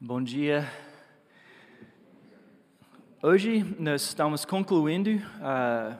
Bom 0.00 0.22
dia. 0.22 0.64
Hoje 3.20 3.64
nós 3.80 4.02
estamos 4.02 4.44
concluindo 4.44 5.10
uh, 5.10 5.96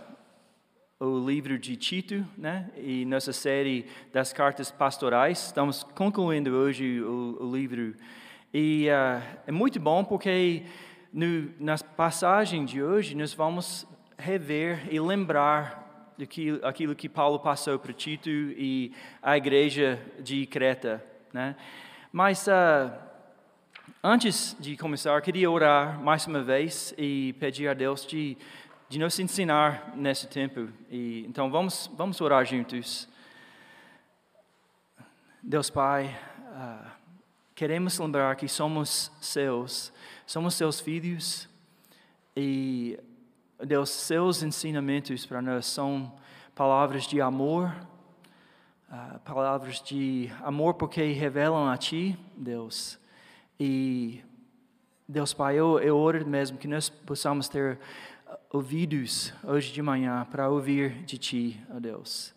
o 1.04 1.28
livro 1.28 1.58
de 1.58 1.74
Tito, 1.74 2.24
né? 2.36 2.70
E 2.76 3.04
nossa 3.04 3.32
série 3.32 3.86
das 4.12 4.32
cartas 4.32 4.70
pastorais. 4.70 5.46
Estamos 5.46 5.82
concluindo 5.82 6.52
hoje 6.52 7.02
o, 7.02 7.38
o 7.40 7.52
livro. 7.52 7.96
E 8.54 8.86
uh, 8.86 9.40
é 9.48 9.50
muito 9.50 9.80
bom 9.80 10.04
porque 10.04 10.62
no, 11.12 11.50
na 11.58 11.76
passagem 11.76 12.64
de 12.64 12.80
hoje 12.80 13.16
nós 13.16 13.34
vamos 13.34 13.84
rever 14.16 14.86
e 14.94 15.00
lembrar 15.00 16.14
daquilo, 16.16 16.64
aquilo 16.64 16.94
que 16.94 17.08
Paulo 17.08 17.40
passou 17.40 17.80
para 17.80 17.92
Tito 17.92 18.30
e 18.30 18.92
a 19.20 19.36
igreja 19.36 20.00
de 20.20 20.46
Creta, 20.46 21.04
né? 21.32 21.56
Mas 22.12 22.46
uh, 22.46 23.07
Antes 24.00 24.56
de 24.60 24.76
começar, 24.76 25.20
queria 25.20 25.50
orar 25.50 26.00
mais 26.00 26.24
uma 26.24 26.40
vez 26.40 26.94
e 26.96 27.32
pedir 27.40 27.66
a 27.66 27.74
Deus 27.74 28.06
de, 28.06 28.38
de 28.88 28.96
nos 28.96 29.18
ensinar 29.18 29.92
nesse 29.96 30.28
tempo. 30.28 30.68
E, 30.88 31.24
então 31.28 31.50
vamos, 31.50 31.90
vamos 31.96 32.20
orar 32.20 32.46
juntos. 32.46 33.08
Deus 35.42 35.68
Pai, 35.68 36.16
uh, 36.36 36.88
queremos 37.56 37.98
lembrar 37.98 38.36
que 38.36 38.46
somos 38.46 39.10
seus, 39.20 39.92
somos 40.24 40.54
seus 40.54 40.78
filhos 40.78 41.48
e 42.36 42.96
Deus, 43.66 43.90
seus 43.90 44.44
ensinamentos 44.44 45.26
para 45.26 45.42
nós 45.42 45.66
são 45.66 46.14
palavras 46.54 47.04
de 47.04 47.20
amor, 47.20 47.74
uh, 48.92 49.18
palavras 49.24 49.82
de 49.82 50.30
amor 50.44 50.74
porque 50.74 51.02
revelam 51.02 51.68
a 51.68 51.76
Ti, 51.76 52.16
Deus 52.36 52.96
e, 53.58 54.22
Deus 55.08 55.32
Pai, 55.32 55.56
eu, 55.56 55.78
eu 55.80 55.96
oro 55.96 56.26
mesmo 56.26 56.58
que 56.58 56.68
nós 56.68 56.88
possamos 56.88 57.48
ter 57.48 57.78
ouvidos 58.50 59.32
hoje 59.42 59.72
de 59.72 59.82
manhã 59.82 60.26
para 60.30 60.48
ouvir 60.48 61.02
de 61.04 61.18
Ti, 61.18 61.60
ó 61.74 61.80
Deus. 61.80 62.34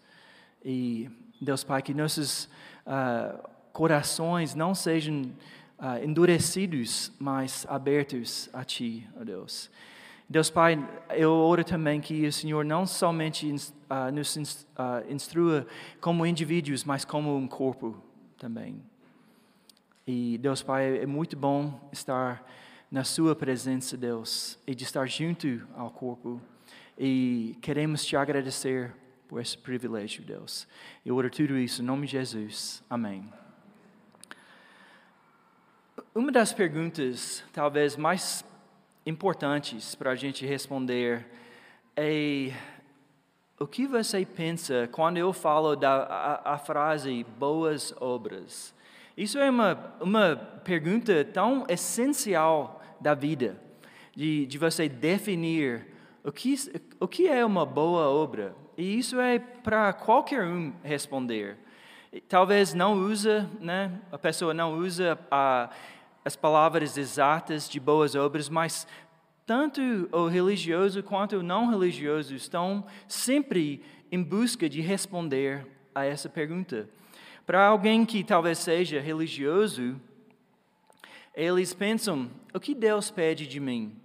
E, 0.64 1.10
Deus 1.40 1.64
Pai, 1.64 1.82
que 1.82 1.94
nossos 1.94 2.46
uh, 2.86 3.50
corações 3.72 4.56
não 4.56 4.74
sejam 4.74 5.32
uh, 5.80 6.04
endurecidos, 6.04 7.12
mas 7.20 7.66
abertos 7.70 8.50
a 8.54 8.64
Ti, 8.64 9.08
ó 9.20 9.24
Deus. 9.24 9.70
Deus 10.30 10.50
Pai, 10.50 10.80
eu 11.10 11.32
oro 11.32 11.64
também 11.64 12.00
que 12.00 12.26
o 12.26 12.32
Senhor 12.32 12.64
não 12.64 12.86
somente 12.86 13.48
uh, 13.54 14.12
nos 14.14 14.38
instrua 15.10 15.68
como 16.00 16.26
indivíduos, 16.26 16.84
mas 16.84 17.04
como 17.04 17.36
um 17.36 17.48
corpo 17.48 18.02
também. 18.38 18.82
E 20.08 20.40
Deus 20.40 20.64
Pai, 20.64 20.98
é 20.98 21.06
muito 21.06 21.38
bom 21.38 21.90
estar 21.92 22.44
na 22.90 23.04
Sua 23.04 23.36
presença, 23.36 23.96
Deus, 23.96 24.58
e 24.66 24.74
de 24.74 24.84
estar 24.84 25.08
junto 25.08 25.62
ao 25.76 25.92
corpo. 25.92 26.42
E 26.98 27.56
queremos 27.62 28.04
te 28.04 28.16
agradecer 28.16 28.94
por 29.28 29.40
esse 29.40 29.58
privilégio, 29.58 30.24
Deus. 30.24 30.68
Eu 31.06 31.16
oro 31.16 31.30
tudo 31.30 31.58
isso 31.58 31.82
em 31.82 31.86
nome 31.86 32.08
de 32.08 32.14
Jesus. 32.14 32.84
Amém. 32.90 33.32
Uma 36.16 36.32
das 36.32 36.52
perguntas, 36.52 37.44
talvez 37.54 37.96
mais 37.96 38.44
importantes 39.06 39.94
para 39.94 40.12
a 40.12 40.16
gente 40.16 40.46
responder 40.46 41.28
é 41.96 42.52
o 43.60 43.68
que 43.68 43.86
você 43.86 44.26
pensa 44.26 44.90
quando 44.92 45.18
eu 45.18 45.32
falo 45.32 45.76
da 45.76 46.04
a, 46.04 46.54
a 46.56 46.58
frase 46.58 47.24
boas 47.38 47.94
obras? 48.02 48.74
Isso 49.22 49.38
é 49.38 49.52
uma, 49.52 49.78
uma 50.02 50.36
pergunta 50.64 51.24
tão 51.24 51.64
essencial 51.70 52.82
da 53.00 53.14
vida, 53.14 53.56
de, 54.16 54.48
de 54.48 54.58
você 54.58 54.90
definir 54.90 55.86
o 56.24 56.32
que, 56.32 56.56
o 57.00 57.08
que 57.08 57.28
é 57.28 57.46
uma 57.46 57.64
boa 57.64 58.10
obra. 58.10 58.56
E 58.76 58.98
isso 58.98 59.20
é 59.20 59.38
para 59.38 59.94
qualquer 59.94 60.44
um 60.44 60.74
responder. 60.84 61.56
Talvez 62.28 62.74
não 62.74 62.96
usa, 62.96 63.48
né? 63.60 63.92
a 64.12 64.18
pessoa 64.18 64.56
não 64.56 64.80
usa 64.80 65.20
a, 65.30 65.70
as 66.26 66.36
palavras 66.36 66.98
exatas 66.98 67.70
de 67.70 67.80
boas 67.80 68.16
obras, 68.16 68.50
mas 68.50 68.88
tanto 69.46 70.10
o 70.12 70.26
religioso 70.30 71.04
quanto 71.04 71.36
o 71.36 71.44
não 71.44 71.70
religioso 71.70 72.34
estão 72.34 72.84
sempre 73.08 73.84
em 74.12 74.24
busca 74.24 74.68
de 74.68 74.82
responder 74.82 75.68
a 75.94 76.06
essa 76.06 76.28
pergunta. 76.28 76.90
Para 77.46 77.68
alguém 77.68 78.06
que 78.06 78.24
talvez 78.24 78.60
seja 78.60 79.00
religioso, 79.00 80.00
eles 81.36 81.74
pensam: 81.74 82.30
o 82.54 82.60
que 82.60 82.76
Deus 82.76 83.10
pede 83.10 83.48
de 83.48 83.60
mim? 83.60 83.96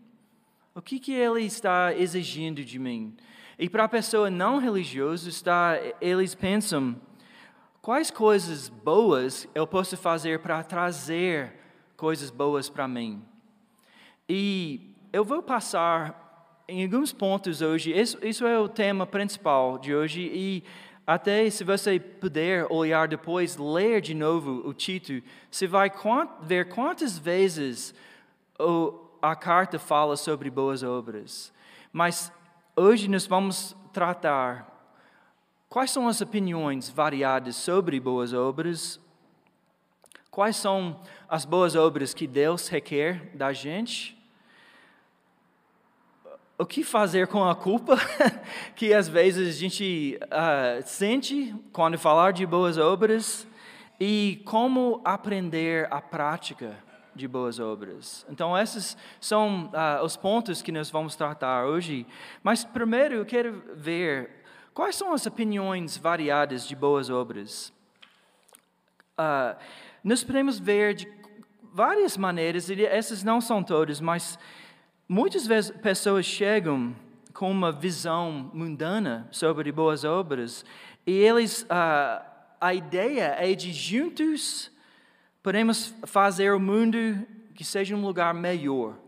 O 0.74 0.82
que, 0.82 0.98
que 0.98 1.12
Ele 1.12 1.42
está 1.42 1.94
exigindo 1.94 2.64
de 2.64 2.78
mim? 2.78 3.16
E 3.58 3.69
para 3.69 3.84
a 3.84 3.88
pessoa 3.88 4.30
não 4.30 4.58
religiosa, 4.58 5.28
está, 5.28 5.75
eles 6.00 6.34
pensam: 6.34 7.00
quais 7.80 8.10
coisas 8.10 8.69
boas 8.69 9.48
eu 9.54 9.66
posso 9.66 9.96
fazer 9.96 10.41
para 10.41 10.62
trazer 10.62 11.52
coisas 11.96 12.30
boas 12.30 12.69
para 12.69 12.86
mim? 12.86 13.22
E 14.28 14.94
eu 15.12 15.25
vou 15.25 15.42
passar 15.42 16.26
em 16.69 16.82
alguns 16.82 17.12
pontos 17.12 17.62
hoje, 17.62 17.96
isso, 17.96 18.19
isso 18.22 18.44
é 18.44 18.58
o 18.58 18.69
tema 18.69 19.06
principal 19.06 19.78
de 19.78 19.94
hoje, 19.94 20.20
e 20.20 20.64
até 21.06 21.49
se 21.50 21.62
você 21.62 22.00
puder 22.00 22.67
olhar 22.71 23.06
depois, 23.06 23.56
ler 23.56 24.00
de 24.00 24.12
novo 24.12 24.67
o 24.69 24.75
Tito, 24.75 25.22
você 25.49 25.67
vai 25.67 25.93
ver 26.43 26.69
quantas 26.69 27.17
vezes 27.17 27.94
a 29.22 29.37
carta 29.37 29.78
fala 29.78 30.17
sobre 30.17 30.50
boas 30.50 30.83
obras. 30.83 31.53
Mas 31.93 32.33
hoje 32.75 33.09
nós 33.09 33.25
vamos 33.25 33.77
tratar 33.93 34.67
quais 35.69 35.93
são 35.93 36.09
as 36.09 36.21
opiniões 36.21 36.89
variadas 36.91 37.55
sobre 37.55 38.00
boas 38.00 38.33
obras, 38.33 39.00
quais 40.28 40.56
são 40.56 41.00
as 41.28 41.44
boas 41.44 41.77
obras 41.77 42.12
que 42.12 42.27
Deus 42.27 42.67
requer 42.67 43.31
da 43.34 43.53
gente 43.53 44.16
o 46.59 46.65
que 46.65 46.83
fazer 46.83 47.27
com 47.27 47.44
a 47.44 47.55
culpa 47.55 47.97
que 48.75 48.94
às 48.94 49.09
vezes 49.09 49.56
a 49.56 49.59
gente 49.59 50.19
uh, 50.25 50.83
sente 50.87 51.55
quando 51.72 51.99
falar 51.99 52.33
de 52.33 52.47
boas 52.47 52.78
obras 52.78 53.47
e 54.00 54.43
como 54.44 55.00
aprender 55.05 55.87
a 55.91 56.00
prática 56.00 56.77
de 57.15 57.27
boas 57.27 57.59
obras. 57.59 58.27
Então, 58.28 58.56
esses 58.56 58.97
são 59.21 59.67
uh, 59.67 60.05
os 60.05 60.17
pontos 60.17 60.61
que 60.61 60.71
nós 60.71 60.91
vamos 60.91 61.17
tratar 61.17 61.65
hoje. 61.65 62.06
Mas 62.43 62.62
primeiro 62.62 63.15
eu 63.15 63.25
quero 63.25 63.62
ver 63.75 64.31
quais 64.75 64.97
são 64.97 65.12
as 65.12 65.25
opiniões 65.27 65.97
variadas 65.97 66.69
de 66.69 66.77
boas 66.77 67.09
obras. 67.09 67.73
Uh, 69.19 69.56
nós 70.05 70.23
podemos 70.23 70.59
ver 70.59 70.94
de 70.94 71.11
várias 71.73 72.17
maneiras, 72.17 72.69
e 72.69 72.84
essas 72.84 73.23
não 73.23 73.41
são 73.41 73.62
todas, 73.62 74.00
mas 74.00 74.38
Muitas 75.09 75.47
vezes 75.47 75.71
pessoas 75.71 76.27
chegam 76.27 76.93
com 77.33 77.49
uma 77.49 77.71
visão 77.71 78.50
mundana 78.53 79.28
sobre 79.31 79.71
boas 79.71 80.03
obras 80.03 80.65
e 81.06 81.12
eles 81.12 81.65
a, 81.71 82.27
a 82.61 82.75
ideia 82.75 83.37
é 83.39 83.55
de 83.55 83.72
juntos 83.72 84.69
podemos 85.44 85.94
fazer 86.06 86.53
o 86.53 86.59
mundo 86.59 87.25
que 87.55 87.65
seja 87.65 87.94
um 87.94 88.05
lugar 88.05 88.34
melhor. 88.34 88.99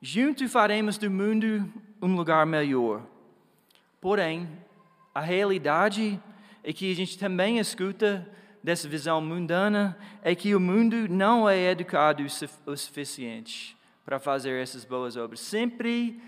Juntos 0.00 0.50
faremos 0.50 0.96
do 0.96 1.10
mundo 1.10 1.70
um 2.00 2.16
lugar 2.16 2.46
melhor. 2.46 3.02
Porém, 4.00 4.48
a 5.14 5.20
realidade 5.20 6.18
é 6.64 6.72
que 6.72 6.90
a 6.90 6.96
gente 6.96 7.18
também 7.18 7.58
escuta 7.58 8.26
dessa 8.64 8.88
visão 8.88 9.20
mundana 9.20 9.94
é 10.22 10.34
que 10.34 10.54
o 10.54 10.60
mundo 10.60 11.06
não 11.06 11.46
é 11.46 11.70
educado 11.70 12.24
o 12.64 12.76
suficiente 12.78 13.77
para 14.08 14.18
fazer 14.18 14.62
essas 14.62 14.86
boas 14.86 15.18
obras. 15.18 15.38
Sempre 15.38 16.18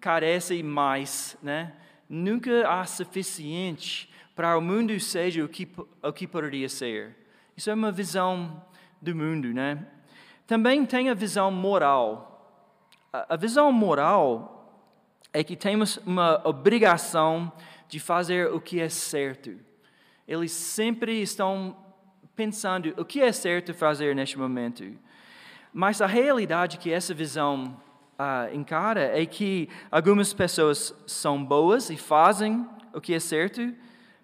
carece 0.00 0.62
mais, 0.62 1.36
né? 1.42 1.72
Nunca 2.08 2.68
há 2.68 2.86
suficiente 2.86 4.08
para 4.36 4.56
o 4.56 4.60
mundo 4.60 4.98
seja 5.00 5.44
o 5.44 5.48
que, 5.48 5.68
o 6.00 6.12
que 6.12 6.28
poderia 6.28 6.68
ser. 6.68 7.16
Isso 7.56 7.68
é 7.68 7.74
uma 7.74 7.90
visão 7.90 8.64
do 9.02 9.16
mundo, 9.16 9.52
né? 9.52 9.84
Também 10.46 10.86
tem 10.86 11.10
a 11.10 11.14
visão 11.14 11.50
moral. 11.50 12.70
A, 13.12 13.34
a 13.34 13.36
visão 13.36 13.72
moral 13.72 14.88
é 15.32 15.42
que 15.42 15.56
temos 15.56 15.96
uma 16.06 16.40
obrigação 16.46 17.52
de 17.88 17.98
fazer 17.98 18.46
o 18.52 18.60
que 18.60 18.78
é 18.78 18.88
certo. 18.88 19.58
Eles 20.28 20.52
sempre 20.52 21.20
estão 21.20 21.76
pensando 22.36 22.94
o 22.96 23.04
que 23.04 23.20
é 23.20 23.32
certo 23.32 23.74
fazer 23.74 24.14
neste 24.14 24.38
momento. 24.38 24.84
Mas 25.76 26.00
a 26.00 26.06
realidade 26.06 26.78
que 26.78 26.92
essa 26.92 27.12
visão 27.12 27.76
uh, 28.12 28.54
encara 28.54 29.10
é 29.20 29.26
que 29.26 29.68
algumas 29.90 30.32
pessoas 30.32 30.94
são 31.04 31.44
boas 31.44 31.90
e 31.90 31.96
fazem 31.96 32.64
o 32.92 33.00
que 33.00 33.12
é 33.12 33.18
certo, 33.18 33.74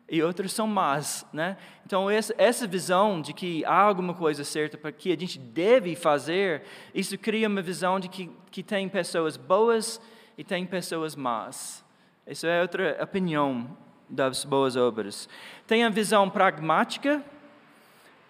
e 0.08 0.22
outras 0.22 0.52
são 0.52 0.68
más, 0.68 1.26
né? 1.32 1.56
Então 1.84 2.08
essa, 2.08 2.68
visão 2.68 3.20
de 3.20 3.32
que 3.32 3.64
há 3.64 3.80
alguma 3.80 4.14
coisa 4.14 4.44
certa 4.44 4.78
para 4.78 4.92
que 4.92 5.12
a 5.12 5.16
gente 5.16 5.40
deve 5.40 5.96
fazer, 5.96 6.62
isso 6.94 7.18
cria 7.18 7.48
uma 7.48 7.62
visão 7.62 7.98
de 7.98 8.08
que, 8.08 8.30
que 8.48 8.62
tem 8.62 8.88
pessoas 8.88 9.36
boas 9.36 10.00
e 10.38 10.44
tem 10.44 10.64
pessoas 10.64 11.16
más. 11.16 11.84
Essa 12.24 12.46
é 12.46 12.62
outra 12.62 12.96
opinião 13.02 13.76
das 14.08 14.44
boas 14.44 14.76
obras. 14.76 15.28
Tem 15.66 15.82
a 15.82 15.88
visão 15.88 16.30
pragmática, 16.30 17.24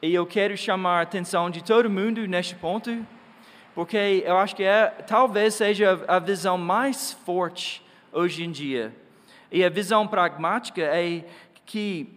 e 0.02 0.14
eu 0.14 0.26
quero 0.26 0.56
chamar 0.56 1.00
a 1.00 1.02
atenção 1.02 1.50
de 1.50 1.62
todo 1.62 1.91
mundo 1.91 2.26
neste 2.26 2.55
ponto, 2.55 3.06
porque 3.75 4.23
eu 4.25 4.38
acho 4.38 4.56
que 4.56 4.62
é, 4.62 4.87
talvez 5.06 5.55
seja 5.55 6.02
a 6.08 6.19
visão 6.19 6.56
mais 6.56 7.12
forte 7.12 7.82
hoje 8.11 8.43
em 8.43 8.50
dia. 8.50 8.94
E 9.52 9.62
a 9.62 9.69
visão 9.69 10.06
pragmática 10.08 10.81
é 10.81 11.25
que 11.67 12.08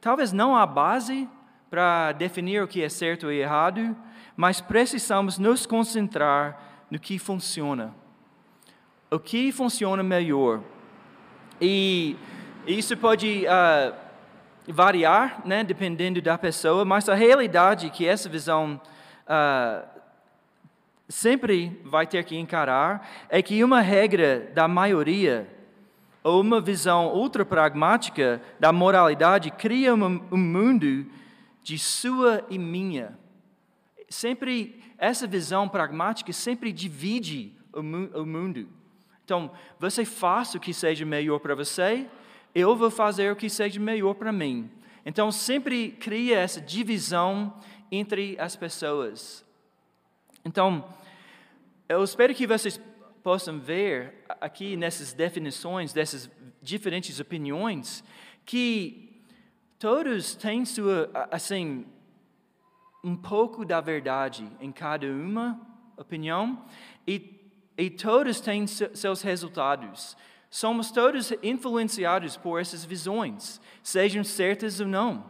talvez 0.00 0.32
não 0.32 0.56
há 0.56 0.66
base 0.66 1.28
para 1.70 2.12
definir 2.12 2.62
o 2.62 2.66
que 2.66 2.82
é 2.82 2.88
certo 2.88 3.30
e 3.30 3.38
errado, 3.38 3.96
mas 4.36 4.60
precisamos 4.60 5.38
nos 5.38 5.64
concentrar 5.64 6.60
no 6.90 6.98
que 6.98 7.18
funciona. 7.18 7.94
O 9.10 9.18
que 9.18 9.52
funciona 9.52 10.02
melhor. 10.02 10.60
E 11.60 12.16
isso 12.66 12.96
pode 12.96 13.44
uh, 13.46 14.01
variar, 14.68 15.42
né, 15.44 15.64
dependendo 15.64 16.20
da 16.20 16.38
pessoa, 16.38 16.84
mas 16.84 17.08
a 17.08 17.14
realidade 17.14 17.86
é 17.86 17.90
que 17.90 18.06
essa 18.06 18.28
visão 18.28 18.80
uh, 19.26 19.86
sempre 21.08 21.80
vai 21.84 22.06
ter 22.06 22.24
que 22.24 22.36
encarar 22.36 23.08
é 23.28 23.42
que 23.42 23.62
uma 23.62 23.80
regra 23.80 24.50
da 24.54 24.66
maioria 24.68 25.48
ou 26.22 26.40
uma 26.40 26.60
visão 26.60 27.12
ultra 27.12 27.44
pragmática 27.44 28.40
da 28.60 28.72
moralidade 28.72 29.50
cria 29.50 29.94
um, 29.94 30.22
um 30.30 30.36
mundo 30.36 31.06
de 31.62 31.78
sua 31.78 32.44
e 32.48 32.58
minha. 32.58 33.18
Sempre 34.08 34.80
essa 34.98 35.26
visão 35.26 35.68
pragmática 35.68 36.32
sempre 36.32 36.72
divide 36.72 37.52
o, 37.72 37.82
mu 37.82 38.06
o 38.14 38.24
mundo. 38.24 38.68
Então, 39.24 39.50
você 39.78 40.04
faz 40.04 40.54
o 40.54 40.60
que 40.60 40.72
seja 40.72 41.04
melhor 41.04 41.38
para 41.38 41.54
você, 41.54 42.06
eu 42.54 42.76
vou 42.76 42.90
fazer 42.90 43.32
o 43.32 43.36
que 43.36 43.48
seja 43.48 43.80
melhor 43.80 44.14
para 44.14 44.32
mim. 44.32 44.70
Então, 45.04 45.32
sempre 45.32 45.90
cria 45.92 46.38
essa 46.38 46.60
divisão 46.60 47.54
entre 47.90 48.36
as 48.38 48.54
pessoas. 48.54 49.44
Então, 50.44 50.84
eu 51.88 52.02
espero 52.02 52.34
que 52.34 52.46
vocês 52.46 52.80
possam 53.22 53.58
ver 53.58 54.24
aqui 54.40 54.76
nessas 54.76 55.12
definições, 55.12 55.92
dessas 55.92 56.30
diferentes 56.60 57.20
opiniões, 57.20 58.02
que 58.44 59.22
todos 59.78 60.34
têm 60.34 60.64
sua, 60.64 61.10
assim, 61.30 61.84
um 63.04 63.16
pouco 63.16 63.64
da 63.64 63.80
verdade 63.80 64.48
em 64.60 64.70
cada 64.70 65.06
uma 65.06 65.60
opinião 65.96 66.64
e, 67.06 67.40
e 67.76 67.90
todos 67.90 68.40
têm 68.40 68.66
seus 68.66 69.22
resultados. 69.22 70.16
Somos 70.52 70.90
todos 70.90 71.32
influenciados 71.42 72.36
por 72.36 72.60
essas 72.60 72.84
visões, 72.84 73.58
sejam 73.82 74.22
certas 74.22 74.80
ou 74.80 74.86
não. 74.86 75.24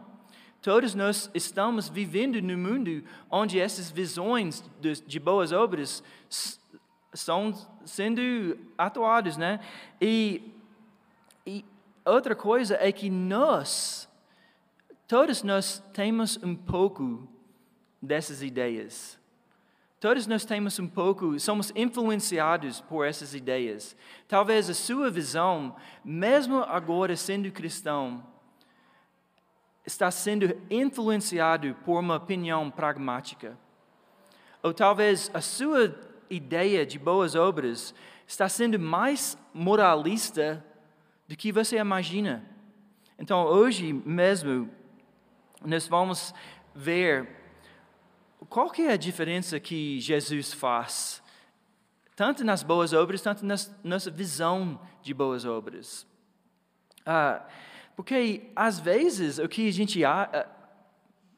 Todos 0.61 0.93
nós 0.93 1.31
estamos 1.33 1.87
vivendo 1.87 2.41
no 2.41 2.57
mundo 2.57 3.01
onde 3.31 3.57
essas 3.57 3.89
visões 3.89 4.61
de, 4.81 5.19
boas 5.21 5.53
obras 5.53 6.03
estão 7.13 7.53
sendo 7.85 8.59
atuados, 8.77 9.37
né? 9.37 9.61
E, 10.01 10.53
e 11.47 11.63
outra 12.03 12.35
coisa 12.35 12.77
é 12.81 12.91
que 12.91 13.09
nós, 13.09 14.09
todos 15.07 15.41
nós 15.41 15.81
temos 15.93 16.37
um 16.43 16.53
pouco 16.53 17.25
dessas 18.01 18.43
ideias. 18.43 19.17
Todos 20.03 20.27
nós 20.27 20.43
temos 20.43 20.77
um 20.79 20.85
pouco, 20.85 21.39
somos 21.39 21.71
influenciados 21.73 22.81
por 22.81 23.07
essas 23.07 23.33
ideias. 23.33 23.95
Talvez 24.27 24.69
a 24.69 24.73
sua 24.73 25.09
visão, 25.09 25.77
mesmo 26.03 26.57
agora 26.57 27.15
sendo 27.15 27.49
cristão, 27.53 28.21
está 29.85 30.11
sendo 30.11 30.61
influenciado 30.69 31.73
por 31.85 32.01
uma 32.01 32.17
opinião 32.17 32.69
pragmática. 32.69 33.57
Ou 34.61 34.73
talvez 34.73 35.31
a 35.33 35.39
sua 35.39 35.97
ideia 36.29 36.85
de 36.85 36.99
boas 36.99 37.33
obras 37.33 37.95
está 38.27 38.49
sendo 38.49 38.77
mais 38.77 39.37
moralista 39.53 40.61
do 41.29 41.37
que 41.37 41.49
você 41.49 41.77
imagina. 41.77 42.43
Então, 43.17 43.45
hoje 43.45 43.93
mesmo, 43.93 44.69
nós 45.63 45.87
vamos 45.87 46.33
ver 46.75 47.42
qual 48.49 48.69
que 48.69 48.83
é 48.83 48.93
a 48.93 48.97
diferença 48.97 49.59
que 49.59 49.99
Jesus 49.99 50.53
faz, 50.53 51.21
tanto 52.15 52.43
nas 52.43 52.63
boas 52.63 52.93
obras, 52.93 53.21
tanto 53.21 53.45
na 53.45 53.55
nossa 53.83 54.11
visão 54.11 54.79
de 55.01 55.13
boas 55.13 55.45
obras. 55.45 56.07
Ah, 57.05 57.45
porque, 57.95 58.51
às 58.55 58.79
vezes, 58.79 59.39
o 59.39 59.47
que 59.47 59.67
a 59.67 59.73
gente 59.73 60.03
ah, 60.03 60.47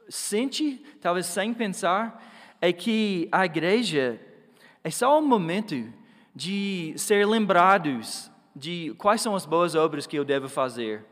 sente, 0.10 0.84
talvez 1.02 1.26
sem 1.26 1.54
pensar, 1.54 2.24
é 2.62 2.72
que 2.72 3.28
a 3.32 3.46
igreja 3.46 4.20
é 4.84 4.90
só 4.90 5.20
um 5.20 5.28
momento 5.28 5.92
de 6.36 6.94
ser 6.98 7.26
lembrados 7.26 8.30
de 8.56 8.94
quais 8.98 9.22
são 9.22 9.36
as 9.36 9.46
boas 9.46 9.76
obras 9.76 10.06
que 10.08 10.18
eu 10.18 10.24
devo 10.24 10.48
fazer. 10.48 11.06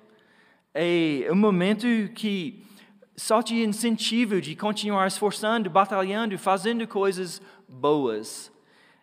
É 0.73 1.27
um 1.31 1.35
momento 1.35 1.85
que 2.15 2.65
só 3.15 3.41
te 3.41 3.55
incentiva 3.55 4.41
de 4.41 4.55
continuar 4.55 5.07
esforçando, 5.07 5.69
batalhando, 5.69 6.37
fazendo 6.37 6.87
coisas 6.87 7.41
boas. 7.67 8.51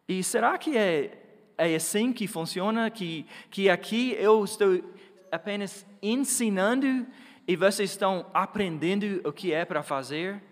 E 0.08 0.22
será 0.22 0.58
que 0.58 0.76
é, 0.76 1.18
é 1.56 1.74
assim 1.74 2.12
que 2.12 2.26
funciona? 2.26 2.90
Que, 2.90 3.24
que 3.50 3.70
aqui 3.70 4.16
eu 4.18 4.44
estou 4.44 4.82
apenas 5.30 5.86
ensinando 6.02 7.06
e 7.46 7.56
vocês 7.56 7.90
estão 7.90 8.26
aprendendo 8.34 9.20
o 9.24 9.32
que 9.32 9.52
é 9.52 9.64
para 9.64 9.82
fazer? 9.82 10.42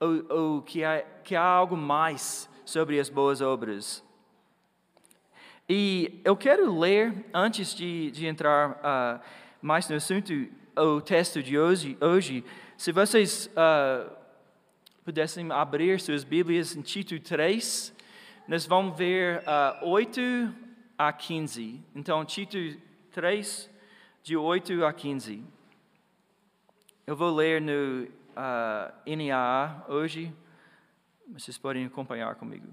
Ou, 0.00 0.24
ou 0.28 0.62
que, 0.62 0.84
há, 0.84 1.02
que 1.24 1.34
há 1.34 1.42
algo 1.42 1.76
mais 1.76 2.48
sobre 2.64 3.00
as 3.00 3.08
boas 3.08 3.40
obras. 3.40 4.04
E 5.68 6.20
eu 6.24 6.36
quero 6.36 6.78
ler, 6.78 7.26
antes 7.32 7.74
de, 7.74 8.10
de 8.10 8.26
entrar 8.26 8.70
uh, 8.70 9.20
mais 9.60 9.88
no 9.88 9.96
assunto, 9.96 10.32
o 10.76 11.00
texto 11.00 11.42
de 11.42 11.58
hoje. 11.58 11.96
hoje 12.00 12.44
se 12.78 12.92
vocês 12.92 13.50
uh, 13.56 14.08
pudessem 15.04 15.50
abrir 15.50 15.98
suas 15.98 16.22
Bíblias 16.22 16.76
em 16.76 16.80
Tito 16.80 17.18
3, 17.18 17.92
nós 18.46 18.64
vamos 18.66 18.96
ver 18.96 19.40
uh, 19.82 19.88
8 19.88 20.20
a 20.96 21.12
15. 21.12 21.82
Então, 21.92 22.24
Tito 22.24 22.56
3, 23.10 23.68
de 24.22 24.36
8 24.36 24.84
a 24.84 24.92
15. 24.92 25.42
Eu 27.04 27.16
vou 27.16 27.34
ler 27.34 27.60
no 27.60 28.04
uh, 28.04 28.92
NAA 29.04 29.84
hoje. 29.88 30.32
Vocês 31.32 31.58
podem 31.58 31.84
acompanhar 31.84 32.36
comigo. 32.36 32.68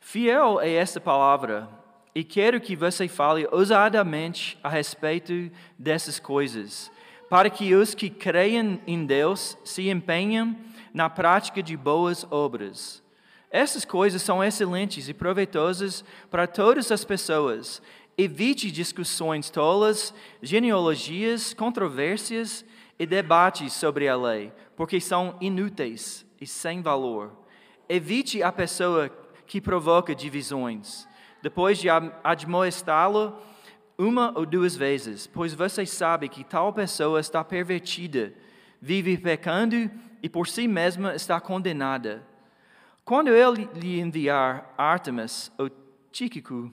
Fiel 0.00 0.60
é 0.60 0.72
esta 0.72 1.00
palavra, 1.00 1.68
e 2.12 2.24
quero 2.24 2.60
que 2.60 2.74
você 2.74 3.06
fale 3.06 3.46
ousadamente 3.52 4.58
a 4.64 4.68
respeito 4.68 5.48
dessas 5.78 6.18
coisas, 6.18 6.90
para 7.32 7.48
que 7.48 7.74
os 7.74 7.94
que 7.94 8.10
creem 8.10 8.78
em 8.86 9.06
Deus 9.06 9.56
se 9.64 9.88
empenhem 9.88 10.54
na 10.92 11.08
prática 11.08 11.62
de 11.62 11.74
boas 11.78 12.26
obras. 12.30 13.02
Essas 13.50 13.86
coisas 13.86 14.20
são 14.20 14.44
excelentes 14.44 15.08
e 15.08 15.14
proveitosas 15.14 16.04
para 16.30 16.46
todas 16.46 16.92
as 16.92 17.06
pessoas. 17.06 17.80
Evite 18.18 18.70
discussões 18.70 19.48
tolas, 19.48 20.12
genealogias, 20.42 21.54
controvérsias 21.54 22.66
e 22.98 23.06
debates 23.06 23.72
sobre 23.72 24.08
a 24.08 24.14
lei, 24.14 24.52
porque 24.76 25.00
são 25.00 25.34
inúteis 25.40 26.26
e 26.38 26.46
sem 26.46 26.82
valor. 26.82 27.32
Evite 27.88 28.42
a 28.42 28.52
pessoa 28.52 29.08
que 29.46 29.58
provoca 29.58 30.14
divisões, 30.14 31.08
depois 31.40 31.78
de 31.78 31.88
admoestá-lo 31.88 33.40
uma 33.98 34.36
ou 34.36 34.46
duas 34.46 34.76
vezes, 34.76 35.26
pois 35.26 35.54
você 35.54 35.84
sabe 35.86 36.28
que 36.28 36.44
tal 36.44 36.72
pessoa 36.72 37.20
está 37.20 37.44
pervertida, 37.44 38.32
vive 38.80 39.16
pecando 39.16 39.90
e 40.22 40.28
por 40.28 40.48
si 40.48 40.66
mesma 40.66 41.14
está 41.14 41.40
condenada. 41.40 42.22
Quando 43.04 43.28
eu 43.28 43.52
lhe 43.52 44.00
enviar 44.00 44.72
Artemis 44.78 45.50
ou 45.58 45.70
Tíquico, 46.10 46.72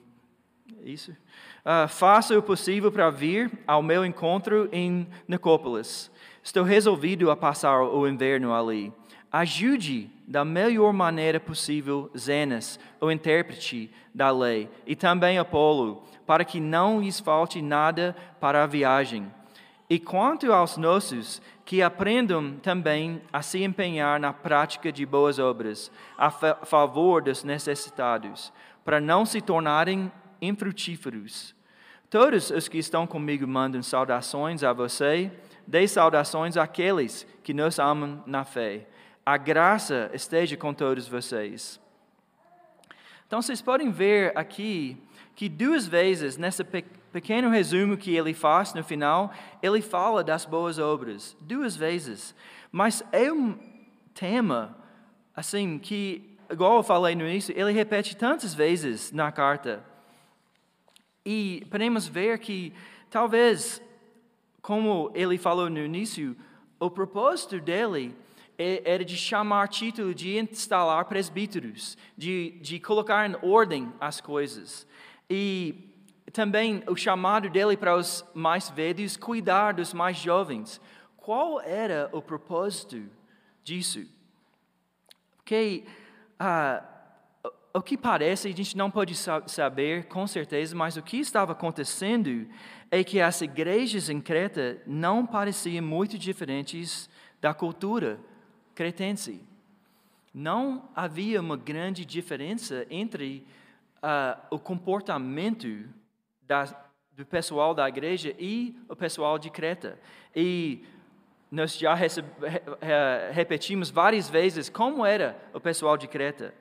isso, 0.84 1.10
uh, 1.12 1.88
faça 1.88 2.38
o 2.38 2.42
possível 2.42 2.92
para 2.92 3.10
vir 3.10 3.50
ao 3.66 3.82
meu 3.82 4.04
encontro 4.04 4.68
em 4.72 5.08
Nicópolis. 5.26 6.10
Estou 6.42 6.62
resolvido 6.62 7.30
a 7.30 7.36
passar 7.36 7.82
o 7.82 8.06
inverno 8.06 8.54
ali. 8.54 8.92
Ajude 9.32 10.10
da 10.26 10.44
melhor 10.44 10.92
maneira 10.92 11.38
possível 11.38 12.10
Zenas, 12.16 12.78
o 13.00 13.10
intérprete 13.10 13.90
da 14.14 14.30
lei, 14.30 14.68
e 14.86 14.96
também 14.96 15.38
Apolo, 15.38 16.02
para 16.30 16.44
que 16.44 16.60
não 16.60 17.00
lhes 17.00 17.18
falte 17.18 17.60
nada 17.60 18.14
para 18.38 18.62
a 18.62 18.66
viagem. 18.68 19.28
E 19.88 19.98
quanto 19.98 20.52
aos 20.52 20.76
nossos, 20.76 21.42
que 21.64 21.82
aprendam 21.82 22.52
também 22.62 23.20
a 23.32 23.42
se 23.42 23.64
empenhar 23.64 24.20
na 24.20 24.32
prática 24.32 24.92
de 24.92 25.04
boas 25.04 25.40
obras, 25.40 25.90
a 26.16 26.30
favor 26.30 27.20
dos 27.20 27.42
necessitados, 27.42 28.52
para 28.84 29.00
não 29.00 29.26
se 29.26 29.40
tornarem 29.40 30.08
infrutíferos. 30.40 31.52
Todos 32.08 32.50
os 32.52 32.68
que 32.68 32.78
estão 32.78 33.08
comigo 33.08 33.44
mandam 33.44 33.82
saudações 33.82 34.62
a 34.62 34.72
você, 34.72 35.32
dê 35.66 35.88
saudações 35.88 36.56
àqueles 36.56 37.26
que 37.42 37.52
nos 37.52 37.80
amam 37.80 38.22
na 38.24 38.44
fé. 38.44 38.86
A 39.26 39.36
graça 39.36 40.08
esteja 40.14 40.56
com 40.56 40.72
todos 40.72 41.08
vocês. 41.08 41.80
Então, 43.26 43.42
vocês 43.42 43.60
podem 43.60 43.90
ver 43.90 44.32
aqui 44.38 44.96
que 45.34 45.48
duas 45.48 45.86
vezes, 45.86 46.36
nesse 46.36 46.62
pequeno 46.64 47.48
resumo 47.48 47.96
que 47.96 48.14
ele 48.14 48.34
faz 48.34 48.74
no 48.74 48.84
final, 48.84 49.32
ele 49.62 49.80
fala 49.80 50.22
das 50.22 50.44
boas 50.44 50.78
obras. 50.78 51.36
Duas 51.40 51.76
vezes. 51.76 52.34
Mas 52.70 53.02
é 53.12 53.32
um 53.32 53.58
tema, 54.14 54.76
assim, 55.34 55.78
que, 55.78 56.36
igual 56.50 56.76
eu 56.76 56.82
falei 56.82 57.14
no 57.14 57.26
início, 57.26 57.54
ele 57.58 57.72
repete 57.72 58.16
tantas 58.16 58.54
vezes 58.54 59.12
na 59.12 59.32
carta. 59.32 59.84
E 61.24 61.66
podemos 61.70 62.06
ver 62.06 62.38
que, 62.38 62.72
talvez, 63.10 63.82
como 64.62 65.10
ele 65.14 65.38
falou 65.38 65.68
no 65.68 65.78
início, 65.78 66.36
o 66.78 66.90
propósito 66.90 67.60
dele 67.60 68.14
é, 68.58 68.82
era 68.84 69.04
de 69.04 69.16
chamar 69.16 69.68
título, 69.68 70.14
de 70.14 70.38
instalar 70.38 71.04
presbíteros, 71.06 71.96
de, 72.16 72.58
de 72.60 72.78
colocar 72.78 73.28
em 73.28 73.34
ordem 73.42 73.92
as 73.98 74.20
coisas. 74.20 74.86
E 75.30 75.94
também 76.32 76.82
o 76.88 76.96
chamado 76.96 77.48
dele 77.48 77.76
para 77.76 77.94
os 77.96 78.24
mais 78.34 78.68
velhos, 78.68 79.16
cuidar 79.16 79.74
dos 79.74 79.94
mais 79.94 80.16
jovens. 80.16 80.80
Qual 81.16 81.60
era 81.60 82.10
o 82.12 82.20
propósito 82.20 83.00
disso? 83.62 84.04
Porque 85.36 85.84
ah, 86.38 86.82
o 87.72 87.80
que 87.80 87.96
parece, 87.96 88.48
a 88.48 88.52
gente 88.52 88.76
não 88.76 88.90
pode 88.90 89.14
saber 89.46 90.06
com 90.06 90.26
certeza, 90.26 90.74
mas 90.74 90.96
o 90.96 91.02
que 91.02 91.18
estava 91.18 91.52
acontecendo 91.52 92.48
é 92.90 93.04
que 93.04 93.20
as 93.20 93.40
igrejas 93.40 94.10
em 94.10 94.20
Creta 94.20 94.82
não 94.86 95.24
pareciam 95.24 95.84
muito 95.84 96.18
diferentes 96.18 97.08
da 97.40 97.54
cultura 97.54 98.18
cretense. 98.74 99.40
Não 100.34 100.88
havia 100.94 101.40
uma 101.40 101.56
grande 101.56 102.04
diferença 102.04 102.84
entre 102.90 103.46
uh, 104.02 104.40
o 104.50 104.58
comportamento 104.58 105.88
da, 106.42 106.64
do 107.12 107.24
pessoal 107.24 107.74
da 107.74 107.88
igreja 107.88 108.34
e 108.38 108.78
o 108.88 108.96
pessoal 108.96 109.38
de 109.38 109.50
Creta. 109.50 109.98
E 110.34 110.84
nós 111.50 111.76
já 111.76 111.94
recebe, 111.94 112.28
repetimos 113.32 113.90
várias 113.90 114.28
vezes 114.28 114.68
como 114.68 115.04
era 115.04 115.36
o 115.52 115.60
pessoal 115.60 115.96
de 115.96 116.06
Creta. 116.06 116.54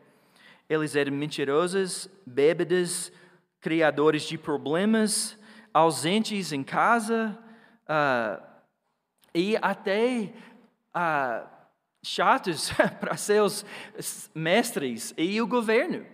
Eles 0.67 0.96
eram 0.96 1.13
mentirosos, 1.13 2.10
bêbados, 2.25 3.12
criadores 3.60 4.24
de 4.24 4.38
problemas, 4.38 5.38
ausentes 5.74 6.51
em 6.51 6.63
casa 6.63 7.38
uh, 7.86 8.43
e 9.34 9.58
até 9.62 10.34
uh, 10.96 11.48
chatos 12.03 12.72
para 13.00 13.15
seus 13.17 13.65
mestres 14.34 15.13
e 15.17 15.41
o 15.41 15.48
governo. 15.48 16.05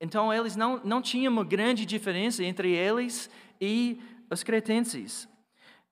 Então, 0.00 0.32
eles 0.32 0.56
não, 0.56 0.80
não 0.84 1.02
tinham 1.02 1.32
uma 1.32 1.44
grande 1.44 1.84
diferença 1.84 2.44
entre 2.44 2.70
eles 2.70 3.28
e 3.60 4.00
os 4.30 4.42
cretenses. 4.42 5.28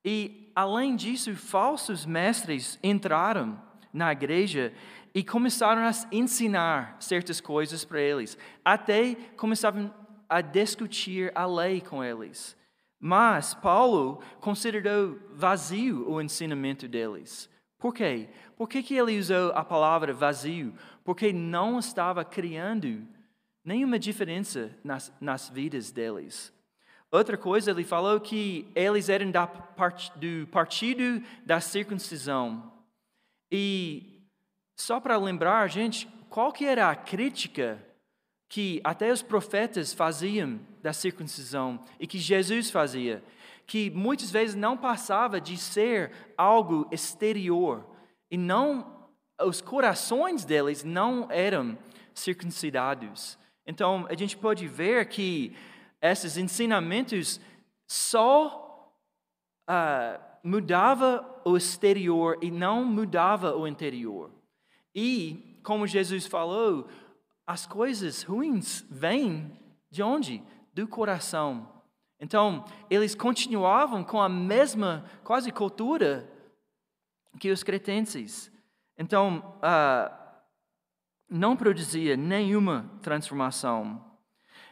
E, 0.05 0.53
além 0.55 0.95
disso, 0.95 1.35
falsos 1.35 2.07
mestres 2.07 2.79
entraram 2.83 3.61
na 3.93 4.13
igreja 4.13 4.73
e 5.15 5.25
começaram 5.25 5.83
a 5.83 5.91
ensinar 6.13 6.97
certas 7.01 7.41
coisas 7.41 7.85
para 7.85 8.01
eles. 8.01 8.39
Até 8.65 9.15
começavam 9.37 9.93
a 10.29 10.41
discutir 10.41 11.33
a 11.35 11.47
lei 11.47 11.81
com 11.81 12.05
eles. 12.05 12.57
Mas 13.01 13.55
Paulo 13.55 14.21
considerou 14.41 15.19
vazio 15.33 16.09
o 16.09 16.21
ensinamento 16.21 16.87
deles. 16.87 17.49
Por 17.79 17.95
quê? 17.95 18.29
Por 18.57 18.69
que, 18.69 18.83
que 18.83 18.95
ele 18.95 19.19
usou 19.19 19.53
a 19.53 19.65
palavra 19.65 20.13
vazio? 20.13 20.75
Porque 21.05 21.33
não 21.33 21.79
estava 21.79 22.25
criando 22.25 23.07
nenhuma 23.67 23.99
diferença 23.99 24.71
nas, 24.83 25.13
nas 25.21 25.51
vidas 25.51 25.91
deles. 25.91 26.53
Outra 27.11 27.37
coisa, 27.37 27.71
ele 27.71 27.85
falou 27.85 28.19
que 28.21 28.67
eles 28.75 29.09
eram 29.09 29.31
da, 29.31 29.45
do 29.45 30.47
partido 30.51 31.23
da 31.45 31.61
circuncisão. 31.61 32.73
E 33.51 34.23
só 34.79 34.99
para 34.99 35.19
lembrar, 35.19 35.69
gente, 35.69 36.09
qual 36.31 36.53
que 36.53 36.65
era 36.65 36.91
a 36.91 36.97
crítica 36.97 37.85
que 38.49 38.81
até 38.83 39.13
os 39.13 39.21
profetas 39.21 39.93
faziam 39.93 40.59
da 40.83 40.93
circuncisão 40.93 41.85
e 42.01 42.07
que 42.07 42.19
Jesus 42.19 42.71
fazia? 42.71 43.23
que 43.67 43.91
muitas 43.91 44.31
vezes 44.31 44.55
não 44.55 44.77
passava 44.77 45.41
de 45.41 45.57
ser 45.57 46.13
algo 46.39 46.87
exterior 46.93 47.85
e 48.31 48.39
não 48.39 48.95
os 49.43 49.61
corações 49.61 50.45
deles 50.45 50.85
não 50.85 51.27
eram 51.31 51.77
circuncidados. 52.15 53.37
Então 53.67 54.07
a 54.09 54.15
gente 54.15 54.37
pode 54.37 54.69
ver 54.69 55.09
que 55.09 55.57
esses 56.01 56.37
ensinamentos 56.37 57.41
só 57.89 58.93
uh, 59.69 60.21
mudava 60.43 61.41
o 61.45 61.57
exterior 61.57 62.39
e 62.41 62.51
não 62.51 62.85
mudava 62.85 63.57
o 63.57 63.67
interior. 63.67 64.31
E 64.95 65.59
como 65.63 65.87
Jesus 65.87 66.27
falou, 66.27 66.89
as 67.47 67.67
coisas 67.67 68.23
ruins 68.23 68.85
vêm 68.91 69.53
de 69.91 70.03
onde? 70.03 70.43
Do 70.73 70.87
coração. 70.87 71.69
Então, 72.21 72.65
eles 72.89 73.15
continuavam 73.15 74.03
com 74.03 74.21
a 74.21 74.29
mesma 74.29 75.05
quase 75.23 75.53
cultura 75.53 76.31
que 77.39 77.51
os 77.51 77.63
cretenses. 77.63 78.51
Então, 78.97 79.57
uh, 79.59 80.26
não 81.29 81.57
produzia 81.57 82.17
nenhuma 82.17 82.91
transformação. 83.03 84.05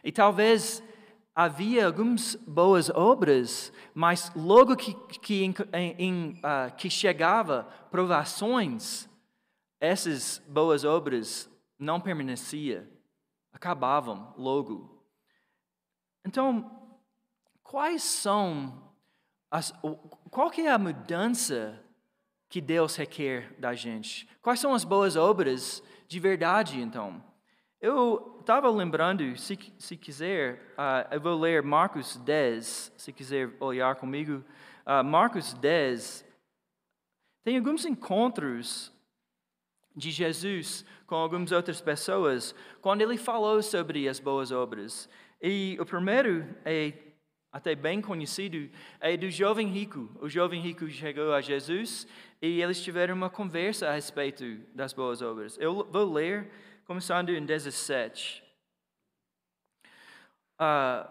E 0.03 0.11
talvez 0.11 0.83
havia 1.35 1.85
algumas 1.85 2.35
boas 2.35 2.89
obras, 2.89 3.73
mas 3.93 4.31
logo 4.35 4.75
que, 4.75 4.93
que, 5.19 5.43
em, 5.43 5.53
em, 5.73 6.29
uh, 6.31 6.73
que 6.77 6.89
chegava 6.89 7.63
provações, 7.91 9.09
essas 9.79 10.41
boas 10.47 10.85
obras 10.85 11.49
não 11.77 11.99
permaneciam, 11.99 12.85
acabavam 13.51 14.33
logo. 14.37 15.03
Então, 16.25 16.71
quais 17.61 18.01
são 18.01 18.93
as, 19.51 19.73
qual 20.29 20.49
que 20.49 20.61
é 20.61 20.71
a 20.71 20.77
mudança 20.77 21.81
que 22.49 22.61
Deus 22.61 22.95
requer 22.95 23.53
da 23.59 23.73
gente? 23.73 24.27
Quais 24.41 24.59
são 24.59 24.73
as 24.73 24.83
boas 24.83 25.15
obras 25.15 25.83
de 26.07 26.19
verdade, 26.19 26.79
então? 26.79 27.23
Eu 27.81 28.37
estava 28.39 28.69
lembrando, 28.69 29.35
se, 29.37 29.57
se 29.77 29.97
quiser, 29.97 30.55
uh, 30.77 31.13
eu 31.13 31.21
vou 31.21 31.39
ler 31.39 31.61
Marcos 31.61 32.15
10, 32.17 32.93
se 32.97 33.13
quiser 33.13 33.51
olhar 33.59 33.95
comigo. 33.95 34.43
Uh, 34.85 35.03
Marcos 35.03 35.53
10, 35.53 36.25
tem 37.43 37.57
alguns 37.57 37.85
encontros 37.85 38.91
de 39.95 40.11
Jesus 40.11 40.85
com 41.05 41.15
algumas 41.15 41.51
outras 41.51 41.79
pessoas, 41.79 42.55
quando 42.81 43.01
ele 43.01 43.17
falou 43.17 43.61
sobre 43.61 44.09
as 44.09 44.19
boas 44.19 44.51
obras. 44.51 45.07
E 45.41 45.77
o 45.79 45.85
primeiro 45.85 46.45
é 46.65 46.91
até 47.55 47.73
bem 47.73 48.01
conhecido, 48.01 48.69
é 48.99 49.15
do 49.15 49.31
jovem 49.31 49.69
rico. 49.69 50.09
O 50.19 50.27
jovem 50.27 50.59
rico 50.59 50.89
chegou 50.89 51.33
a 51.33 51.39
Jesus 51.39 52.05
e 52.41 52.61
eles 52.61 52.83
tiveram 52.83 53.15
uma 53.15 53.29
conversa 53.29 53.87
a 53.87 53.93
respeito 53.93 54.43
das 54.73 54.91
boas 54.91 55.21
obras. 55.21 55.57
Eu 55.57 55.87
vou 55.89 56.11
ler, 56.11 56.51
começando 56.85 57.29
em 57.29 57.45
17. 57.45 58.43
Uh, 60.59 61.07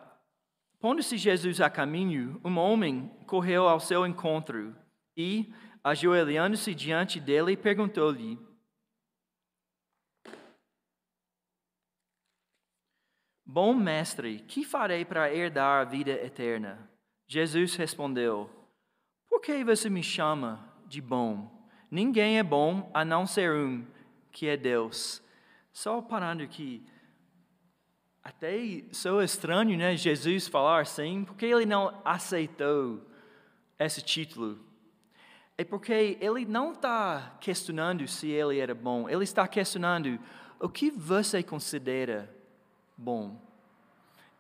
Pondo-se 0.79 1.17
Jesus 1.17 1.63
a 1.63 1.71
caminho, 1.71 2.39
um 2.45 2.59
homem 2.59 3.11
correu 3.27 3.67
ao 3.67 3.81
seu 3.81 4.07
encontro 4.07 4.77
e, 5.17 5.51
ajoelhando-se 5.83 6.75
diante 6.75 7.19
dele, 7.19 7.57
perguntou-lhe: 7.57 8.39
Bom 13.47 13.75
mestre, 13.75 14.41
que 14.41 14.65
farei 14.65 15.05
para 15.05 15.33
herdar 15.33 15.83
a 15.83 15.85
vida 15.85 16.11
eterna? 16.11 16.91
Jesus 17.27 17.77
respondeu: 17.77 18.51
Por 19.29 19.41
que 19.41 19.65
você 19.65 19.91
me 19.91 20.03
chama 20.03 20.67
de 20.87 21.01
bom? 21.01 21.51
Ninguém 21.91 22.39
é 22.39 22.43
bom 22.43 22.91
a 22.95 23.05
não 23.05 23.27
ser 23.27 23.53
um, 23.53 23.85
que 24.33 24.49
é 24.49 24.57
Deus. 24.57 25.23
Só 25.73 26.01
parando 26.01 26.43
aqui. 26.43 26.85
Até 28.23 28.85
sou 28.91 29.23
estranho, 29.23 29.77
né? 29.77 29.97
Jesus 29.97 30.49
falar 30.49 30.81
assim, 30.81 31.25
porque 31.25 31.45
ele 31.45 31.67
não 31.67 32.01
aceitou 32.05 33.07
esse 33.79 34.01
título 34.01 34.65
é 35.57 35.65
porque 35.65 36.19
ele 36.21 36.45
não 36.45 36.73
está 36.73 37.37
questionando 37.41 38.07
se 38.09 38.29
ele 38.29 38.59
era 38.59 38.75
bom, 38.75 39.09
ele 39.09 39.23
está 39.23 39.47
questionando 39.47 40.19
o 40.59 40.69
que 40.69 40.91
você 40.91 41.43
considera 41.43 42.34
bom. 42.97 43.37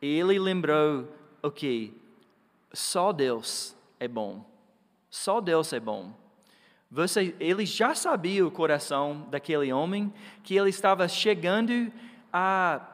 Ele 0.00 0.38
lembrou, 0.38 1.08
ok, 1.42 1.96
só 2.72 3.12
Deus 3.12 3.76
é 3.98 4.08
bom, 4.08 4.44
só 5.08 5.40
Deus 5.40 5.72
é 5.72 5.80
bom. 5.80 6.12
Você, 6.90 7.34
ele 7.40 7.66
já 7.66 7.94
sabia 7.94 8.46
o 8.46 8.50
coração 8.50 9.26
daquele 9.30 9.72
homem, 9.72 10.12
que 10.42 10.56
ele 10.56 10.70
estava 10.70 11.08
chegando 11.08 11.92
a 12.32 12.86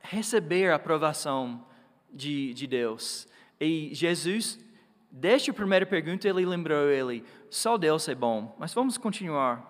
receber 0.00 0.70
a 0.70 0.76
aprovação 0.76 1.64
de, 2.12 2.54
de 2.54 2.66
Deus. 2.66 3.26
E 3.60 3.90
Jesus 3.92 4.58
Desde 5.18 5.50
a 5.50 5.54
primeira 5.54 5.86
pergunta, 5.86 6.28
ele 6.28 6.44
lembrou 6.44 6.90
ele: 6.90 7.24
só 7.48 7.78
Deus 7.78 8.06
é 8.06 8.14
bom. 8.14 8.54
Mas 8.58 8.74
vamos 8.74 8.98
continuar. 8.98 9.64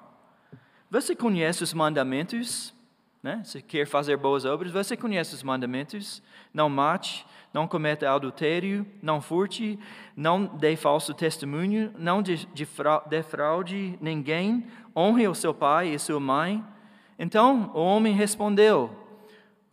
Você 0.90 1.14
conhece 1.14 1.62
os 1.62 1.73
mandamentos? 1.73 2.75
Né? 3.26 3.42
Se 3.42 3.61
quer 3.61 3.88
fazer 3.88 4.16
boas 4.16 4.45
obras, 4.45 4.71
você 4.71 4.97
conhece 4.97 5.35
os 5.35 5.42
mandamentos? 5.42 6.23
Não 6.54 6.68
mate, 6.68 7.26
não 7.52 7.66
cometa 7.66 8.09
adultério, 8.09 8.87
não 9.02 9.21
furte, 9.21 9.76
não 10.16 10.47
dê 10.47 10.76
falso 10.76 11.12
testemunho, 11.12 11.92
não 11.99 12.23
defraude 13.09 13.99
ninguém, 14.00 14.68
honre 14.97 15.26
o 15.26 15.35
seu 15.35 15.52
pai 15.52 15.88
e 15.88 15.99
sua 15.99 16.21
mãe. 16.21 16.64
Então 17.18 17.73
o 17.75 17.80
homem 17.80 18.14
respondeu: 18.14 18.97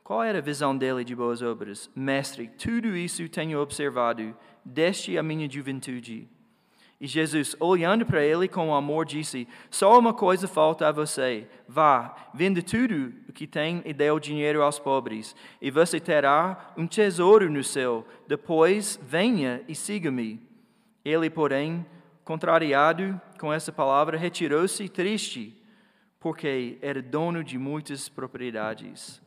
Qual 0.04 0.24
era 0.24 0.40
a 0.40 0.42
visão 0.42 0.76
dele 0.76 1.04
de 1.04 1.16
boas 1.16 1.44
obras? 1.44 1.92
Mestre, 1.96 2.48
tudo 2.48 2.98
isso 2.98 3.30
tenho 3.30 3.62
observado 3.62 4.36
desde 4.66 5.16
a 5.16 5.22
minha 5.22 5.48
juventude. 5.48 6.28
E 7.04 7.08
Jesus, 7.08 7.54
olhando 7.60 8.06
para 8.06 8.24
ele 8.24 8.48
com 8.48 8.74
amor, 8.74 9.06
disse: 9.06 9.46
Só 9.70 10.00
uma 10.00 10.14
coisa 10.14 10.48
falta 10.48 10.88
a 10.88 10.92
você. 10.94 11.46
Vá, 11.68 12.16
venda 12.34 12.62
tudo 12.62 13.14
o 13.28 13.34
que 13.34 13.46
tem 13.46 13.82
e 13.84 13.94
dê 13.94 14.10
o 14.10 14.22
dinheiro 14.22 14.64
aos 14.64 14.80
pobres, 14.80 15.36
e 15.62 15.70
você 15.70 16.00
terá 16.00 16.74
um 16.78 16.88
tesouro 16.88 17.52
no 17.52 17.62
céu. 17.62 18.08
Depois, 18.26 18.98
venha 19.04 19.62
e 19.68 19.76
siga-me. 19.76 20.40
Ele, 21.04 21.30
porém, 21.30 21.86
contrariado 22.24 23.20
com 23.38 23.52
essa 23.52 23.74
palavra, 23.74 24.18
retirou-se 24.18 24.88
triste, 24.88 25.62
porque 26.22 26.78
era 26.82 27.02
dono 27.02 27.44
de 27.44 27.58
muitas 27.58 28.08
propriedades. 28.08 29.22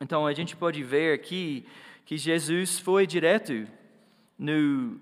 Então, 0.00 0.26
a 0.26 0.32
gente 0.32 0.56
pode 0.56 0.82
ver 0.82 1.12
aqui 1.12 1.66
que 2.06 2.16
Jesus 2.16 2.78
foi 2.78 3.06
direto 3.06 3.68
no 4.38 4.98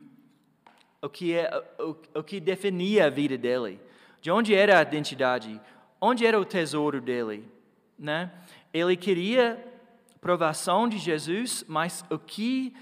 o 1.02 1.08
que, 1.08 1.34
é, 1.34 1.50
o, 1.80 1.96
o 2.14 2.22
que 2.22 2.38
definia 2.38 3.06
a 3.06 3.10
vida 3.10 3.36
dele. 3.36 3.80
De 4.20 4.30
onde 4.30 4.54
era 4.54 4.78
a 4.78 4.82
identidade? 4.82 5.60
Onde 6.00 6.24
era 6.24 6.38
o 6.38 6.44
tesouro 6.44 7.00
dele? 7.00 7.46
Né? 7.98 8.30
Ele 8.72 8.96
queria 8.96 9.62
provação 10.20 10.88
de 10.88 10.98
Jesus, 10.98 11.64
mas 11.66 12.04
o 12.08 12.16
que 12.16 12.72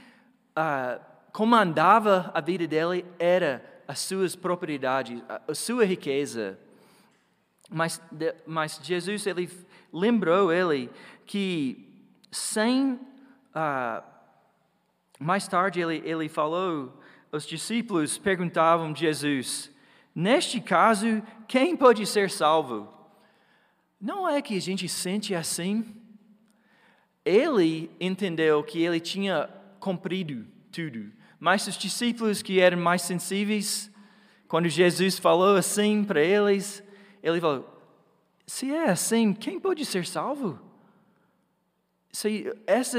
uh, 0.50 1.00
comandava 1.32 2.30
a 2.34 2.40
vida 2.40 2.66
dele 2.66 3.04
era 3.18 3.64
as 3.88 4.00
suas 4.00 4.36
propriedades, 4.36 5.22
a, 5.48 5.54
sua 5.54 5.86
riqueza. 5.86 6.58
Mas, 7.70 8.00
mas 8.46 8.78
Jesus 8.82 9.26
ele 9.26 9.48
lembrou 9.90 10.52
ele 10.52 10.90
que 11.24 11.88
sem 12.30 12.92
uh, 13.54 14.02
mais 15.18 15.48
tarde 15.48 15.80
ele, 15.80 16.02
ele 16.04 16.28
falou, 16.28 16.99
os 17.32 17.46
discípulos 17.46 18.18
perguntavam 18.18 18.90
a 18.90 18.94
Jesus: 18.94 19.70
Neste 20.14 20.60
caso, 20.60 21.22
quem 21.46 21.76
pode 21.76 22.06
ser 22.06 22.30
salvo? 22.30 22.92
Não 24.00 24.28
é 24.28 24.40
que 24.40 24.56
a 24.56 24.60
gente 24.60 24.88
sente 24.88 25.34
assim? 25.34 25.84
Ele 27.24 27.90
entendeu 28.00 28.62
que 28.62 28.82
ele 28.82 28.98
tinha 28.98 29.48
cumprido 29.78 30.46
tudo, 30.72 31.12
mas 31.38 31.66
os 31.66 31.76
discípulos 31.76 32.42
que 32.42 32.60
eram 32.60 32.78
mais 32.78 33.02
sensíveis, 33.02 33.90
quando 34.48 34.68
Jesus 34.68 35.18
falou 35.18 35.56
assim 35.56 36.02
para 36.02 36.20
eles, 36.20 36.82
ele 37.22 37.40
falou: 37.40 37.68
Se 38.46 38.72
é 38.72 38.90
assim, 38.90 39.32
quem 39.32 39.60
pode 39.60 39.84
ser 39.84 40.06
salvo? 40.06 40.58
Se 42.12 42.52
essa 42.66 42.98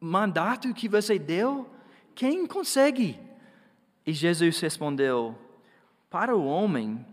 mandato 0.00 0.74
que 0.74 0.88
você 0.88 1.18
deu, 1.18 1.70
quem 2.14 2.46
consegue? 2.46 3.27
E 4.08 4.12
Jesus 4.14 4.58
respondeu: 4.60 5.38
Para 6.08 6.34
o 6.34 6.46
homem 6.46 7.04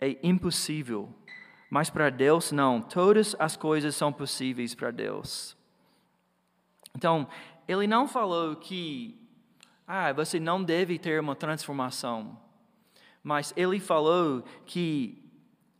é 0.00 0.16
impossível, 0.22 1.12
mas 1.68 1.90
para 1.90 2.08
Deus 2.08 2.52
não. 2.52 2.80
Todas 2.80 3.34
as 3.36 3.56
coisas 3.56 3.96
são 3.96 4.12
possíveis 4.12 4.72
para 4.72 4.92
Deus. 4.92 5.56
Então, 6.94 7.26
ele 7.66 7.88
não 7.88 8.06
falou 8.06 8.54
que 8.54 9.20
ah, 9.88 10.12
você 10.12 10.38
não 10.38 10.62
deve 10.62 11.00
ter 11.00 11.20
uma 11.20 11.34
transformação, 11.34 12.40
mas 13.24 13.52
ele 13.56 13.80
falou 13.80 14.44
que 14.64 15.28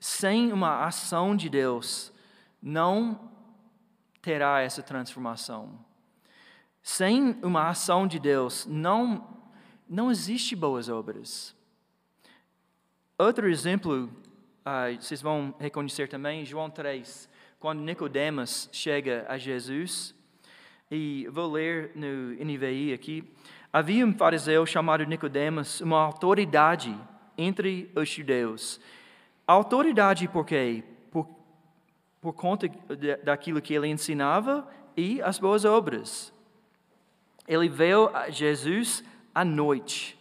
sem 0.01 0.53
uma 0.53 0.85
ação 0.85 1.37
de 1.37 1.49
Deus 1.49 2.13
não 2.61 3.31
terá 4.21 4.63
essa 4.63 4.83
transformação. 4.83 5.79
Sem 6.83 7.39
uma 7.41 7.69
ação 7.69 8.05
de 8.05 8.19
Deus, 8.19 8.67
não, 8.67 9.36
não 9.89 10.11
existe 10.11 10.55
boas 10.55 10.89
obras. 10.89 11.55
Outro 13.19 13.49
exemplo, 13.49 14.11
ah, 14.65 14.87
vocês 14.99 15.23
vão 15.23 15.55
reconhecer 15.59 16.09
também, 16.09 16.45
João 16.45 16.69
3, 16.69 17.29
quando 17.59 17.81
Nicodemus 17.81 18.69
chega 18.73 19.25
a 19.29 19.39
Jesus, 19.39 20.15
e 20.91 21.27
vou 21.31 21.51
ler 21.51 21.93
no 21.95 22.33
NVI 22.45 22.93
aqui, 22.93 23.25
havia 23.73 24.07
um 24.07 24.13
fariseu 24.13 24.65
chamado 24.67 25.05
Nicodemus, 25.05 25.81
uma 25.81 26.01
autoridade 26.01 26.97
entre 27.37 27.91
os 27.95 28.09
judeus. 28.09 28.81
autoridade 29.47 30.29
por 30.29 30.45
quê? 30.45 30.85
Por, 31.11 31.29
por 32.21 32.33
conta 32.33 32.69
daquilo 33.25 33.61
que 33.61 33.75
ele 33.75 33.89
ensinava 33.89 34.69
e 34.97 35.21
as 35.23 35.39
boas 35.39 35.65
obras 35.65 36.33
ele 37.47 37.69
veio 37.69 38.15
a 38.15 38.29
Jesus 38.29 39.05
à 39.37 39.45
noite 39.45 40.19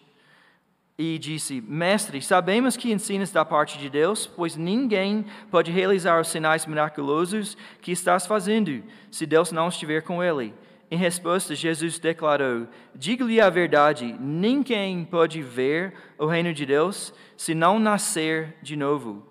e 0.98 1.18
disse: 1.18 1.62
Mestre, 1.62 2.22
sabemos 2.22 2.76
que 2.76 2.92
ensinas 2.92 3.32
da 3.32 3.46
parte 3.46 3.78
de 3.78 3.90
Deus, 3.90 4.28
pois 4.28 4.58
ninguém 4.58 5.26
pode 5.50 5.72
realizar 5.72 6.20
os 6.20 6.28
sinais 6.28 6.66
miraculosos 6.66 7.56
que 7.82 7.94
estás 7.94 8.28
fazendo, 8.28 8.84
se 9.10 9.26
Deus 9.26 9.54
não 9.54 9.70
estiver 9.70 10.02
com 10.02 10.22
ele. 10.22 10.54
Em 10.92 10.98
resposta, 10.98 11.56
Jesus 11.56 11.98
declarou: 11.98 12.68
Diga-lhe 12.94 13.40
a 13.40 13.50
verdade, 13.50 14.14
ninguém 14.20 15.06
pode 15.06 15.42
ver 15.42 15.94
o 16.18 16.26
reino 16.26 16.54
de 16.54 16.66
Deus 16.66 17.14
se 17.38 17.56
não 17.56 17.80
nascer 17.80 18.58
de 18.62 18.76
novo. 18.76 19.26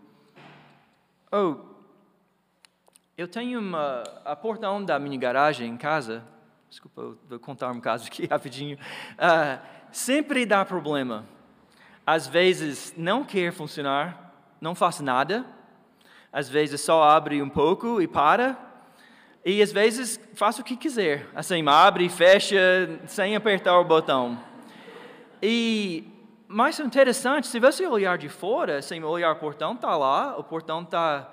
Oh, 1.30 1.56
eu 3.18 3.28
tenho 3.28 3.60
uma, 3.60 4.02
a 4.24 4.34
portão 4.34 4.82
da 4.82 4.98
minha 4.98 5.18
garagem 5.18 5.68
em 5.68 5.76
casa 5.76 6.24
Desculpa, 6.74 7.16
vou 7.28 7.38
contar 7.38 7.70
um 7.70 7.78
caso 7.78 8.08
aqui 8.08 8.26
rapidinho. 8.26 8.76
Uh, 9.12 9.64
sempre 9.96 10.44
dá 10.44 10.64
problema. 10.64 11.24
Às 12.06 12.26
vezes 12.26 12.92
não 12.96 13.24
quer 13.24 13.52
funcionar, 13.52 14.34
não 14.60 14.74
faz 14.74 15.00
nada. 15.00 15.46
Às 16.32 16.48
vezes 16.48 16.80
só 16.80 17.02
abre 17.02 17.40
um 17.40 17.48
pouco 17.48 18.02
e 18.02 18.08
para. 18.08 18.58
E 19.44 19.62
às 19.62 19.72
vezes 19.72 20.20
faz 20.34 20.58
o 20.58 20.64
que 20.64 20.76
quiser. 20.76 21.28
Assim, 21.34 21.64
abre 21.68 22.06
e 22.06 22.08
fecha 22.08 22.58
sem 23.06 23.36
apertar 23.36 23.78
o 23.78 23.84
botão. 23.84 24.38
E 25.40 26.04
mais 26.48 26.80
interessante, 26.80 27.46
se 27.46 27.60
você 27.60 27.86
olhar 27.86 28.18
de 28.18 28.28
fora, 28.28 28.82
sem 28.82 29.02
olhar 29.04 29.32
o 29.32 29.36
portão, 29.36 29.74
está 29.74 29.96
lá, 29.96 30.36
o 30.36 30.42
portão 30.42 30.84
tá, 30.84 31.32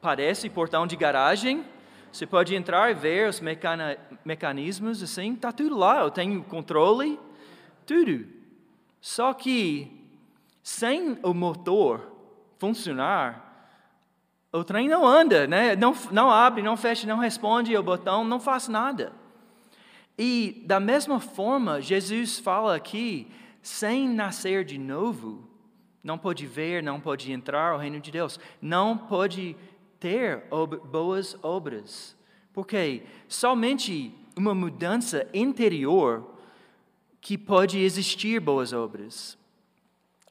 parece 0.00 0.50
portão 0.50 0.86
de 0.86 0.96
garagem, 0.96 1.64
você 2.12 2.26
pode 2.26 2.54
entrar 2.54 2.90
e 2.90 2.94
ver 2.94 3.30
os 3.30 3.40
mecanismos, 4.24 5.02
assim, 5.02 5.32
está 5.32 5.50
tudo 5.50 5.78
lá. 5.78 6.00
Eu 6.00 6.10
tenho 6.10 6.42
controle, 6.42 7.18
tudo. 7.86 8.26
Só 9.00 9.32
que, 9.32 9.90
sem 10.62 11.18
o 11.22 11.34
motor 11.34 12.12
funcionar, 12.58 13.52
o 14.52 14.62
trem 14.62 14.88
não 14.88 15.06
anda, 15.06 15.46
né? 15.46 15.74
não, 15.74 15.94
não 16.10 16.30
abre, 16.30 16.62
não 16.62 16.76
fecha, 16.76 17.06
não 17.06 17.18
responde 17.18 17.76
o 17.76 17.82
botão, 17.82 18.22
não 18.22 18.38
faz 18.38 18.68
nada. 18.68 19.12
E, 20.18 20.62
da 20.66 20.78
mesma 20.78 21.18
forma, 21.18 21.80
Jesus 21.80 22.38
fala 22.38 22.76
aqui, 22.76 23.26
sem 23.62 24.08
nascer 24.08 24.64
de 24.64 24.76
novo, 24.76 25.48
não 26.04 26.18
pode 26.18 26.46
ver, 26.46 26.82
não 26.82 27.00
pode 27.00 27.32
entrar 27.32 27.72
ao 27.72 27.78
reino 27.78 27.98
de 27.98 28.10
Deus, 28.10 28.38
não 28.60 28.96
pode 28.96 29.56
ter 29.98 30.44
boas 30.90 31.36
obras. 31.42 32.16
Porque 32.52 33.04
somente 33.28 34.14
uma 34.36 34.54
mudança 34.54 35.26
interior 35.32 36.31
que 37.22 37.38
pode 37.38 37.78
existir 37.78 38.40
boas 38.40 38.72
obras. 38.72 39.38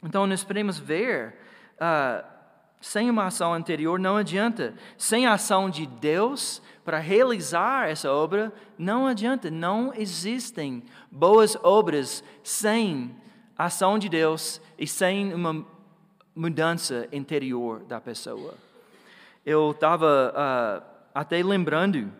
Então, 0.03 0.27
nós 0.27 0.43
podemos 0.43 0.77
ver, 0.77 1.37
uh, 1.77 2.23
sem 2.81 3.09
uma 3.09 3.27
ação 3.27 3.53
anterior 3.53 3.97
não 3.97 4.17
adianta. 4.17 4.75
Sem 4.97 5.25
a 5.25 5.33
ação 5.33 5.69
de 5.69 5.85
Deus 5.85 6.61
para 6.83 6.99
realizar 6.99 7.89
essa 7.89 8.11
obra, 8.11 8.51
não 8.77 9.07
adianta. 9.07 9.49
Não 9.49 9.93
existem 9.95 10.83
boas 11.09 11.55
obras 11.63 12.21
sem 12.43 13.15
a 13.57 13.65
ação 13.65 13.97
de 13.97 14.09
Deus 14.09 14.59
e 14.77 14.85
sem 14.85 15.33
uma 15.33 15.65
mudança 16.35 17.07
interior 17.11 17.83
da 17.85 18.01
pessoa. 18.01 18.55
Eu 19.45 19.71
estava 19.71 20.33
uh, 20.35 20.85
até 21.13 21.41
lembrando 21.41 22.11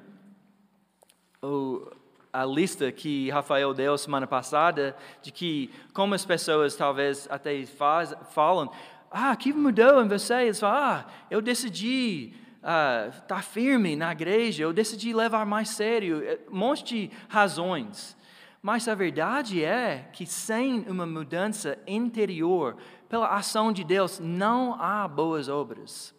o, 1.42 1.92
a 2.34 2.46
lista 2.46 2.92
que 2.92 3.30
Rafael 3.30 3.74
deu 3.74 3.98
semana 3.98 4.26
passada, 4.26 4.96
de 5.22 5.32
que 5.32 5.70
como 5.94 6.14
as 6.14 6.26
pessoas 6.26 6.76
talvez 6.76 7.28
até 7.30 7.66
faz, 7.66 8.14
falam, 8.32 8.72
ah, 9.10 9.36
que 9.36 9.52
mudou 9.52 10.02
em 10.04 10.08
você? 10.08 10.44
Eles 10.44 10.60
falam, 10.60 10.78
ah, 10.78 11.06
eu 11.30 11.42
decidi 11.42 12.34
estar 12.58 13.10
uh, 13.10 13.22
tá 13.28 13.42
firme 13.42 13.96
na 13.96 14.12
igreja, 14.12 14.64
eu 14.64 14.72
decidi 14.72 15.14
levar 15.14 15.46
mais 15.46 15.70
sério, 15.70 16.24
é, 16.24 16.40
um 16.50 16.56
monte 16.56 16.84
de 16.84 17.12
razões. 17.28 18.16
Mas 18.62 18.88
a 18.88 18.94
verdade 18.94 19.64
é 19.64 20.08
que 20.14 20.26
sem 20.26 20.82
uma 20.88 21.06
mudança 21.06 21.78
interior, 21.88 22.78
pela 23.10 23.28
ação 23.28 23.74
de 23.74 23.84
Deus, 23.84 24.20
não 24.20 24.80
há 24.80 25.08
boas 25.08 25.50
obras. 25.50 26.14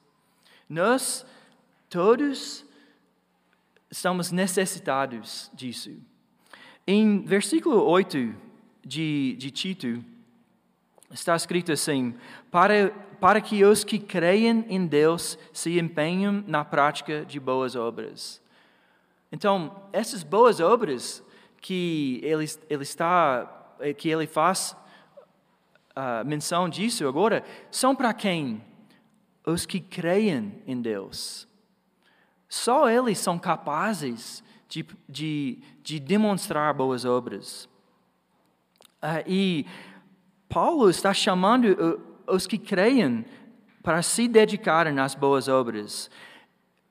Nós 0.69 1.25
todos 1.89 2.67
estamos 3.93 4.33
necessitados 4.33 5.51
disso. 5.53 5.93
Em 6.87 7.23
versículo 7.23 7.85
8 7.85 8.35
de, 8.83 9.37
de 9.39 9.51
Tito, 9.51 10.03
está 11.11 11.37
escrito 11.37 11.71
assim: 11.71 12.15
para, 12.51 12.91
para 13.21 13.41
que 13.41 13.63
os 13.63 13.85
que 13.85 13.99
creem 13.99 14.65
em 14.69 14.87
Deus 14.87 15.39
se 15.53 15.79
empenhem 15.79 16.43
na 16.47 16.65
prática 16.65 17.23
de 17.25 17.39
boas 17.39 17.77
obras. 17.77 18.41
Então, 19.31 19.83
essas 19.93 20.23
boas 20.23 20.59
obras 20.59 21.23
que 21.61 22.19
ele, 22.23 22.47
ele 22.71 22.83
está, 22.83 23.77
que 23.99 24.09
ele 24.09 24.27
faz 24.27 24.75
uh, 25.91 26.27
menção 26.27 26.67
disso 26.67 27.07
agora, 27.07 27.45
são 27.71 27.95
para 27.95 28.15
quem? 28.15 28.65
Os 29.45 29.67
que 29.67 29.81
creem 29.81 30.63
em 30.67 30.81
Deus. 30.81 31.47
Só 32.53 32.87
eles 32.91 33.19
são 33.19 33.39
capazes 33.39 34.45
de, 34.69 34.85
de, 35.09 35.59
de 35.83 35.99
demonstrar 35.99 36.75
boas 36.75 37.07
obras. 37.07 37.65
Uh, 39.03 39.25
e 39.27 39.67
Paulo 40.51 40.91
está 40.91 41.15
chamando 41.15 41.99
os 42.27 42.47
que 42.47 42.59
creem 42.59 43.25
para 43.83 44.03
se 44.03 44.29
dedicarem 44.29 45.01
às 45.01 45.15
boas 45.15 45.49
obras. 45.49 46.11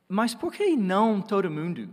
Mas 0.10 0.34
por 0.34 0.52
que 0.52 0.76
não 0.76 1.22
todo 1.22 1.52
mundo? 1.52 1.90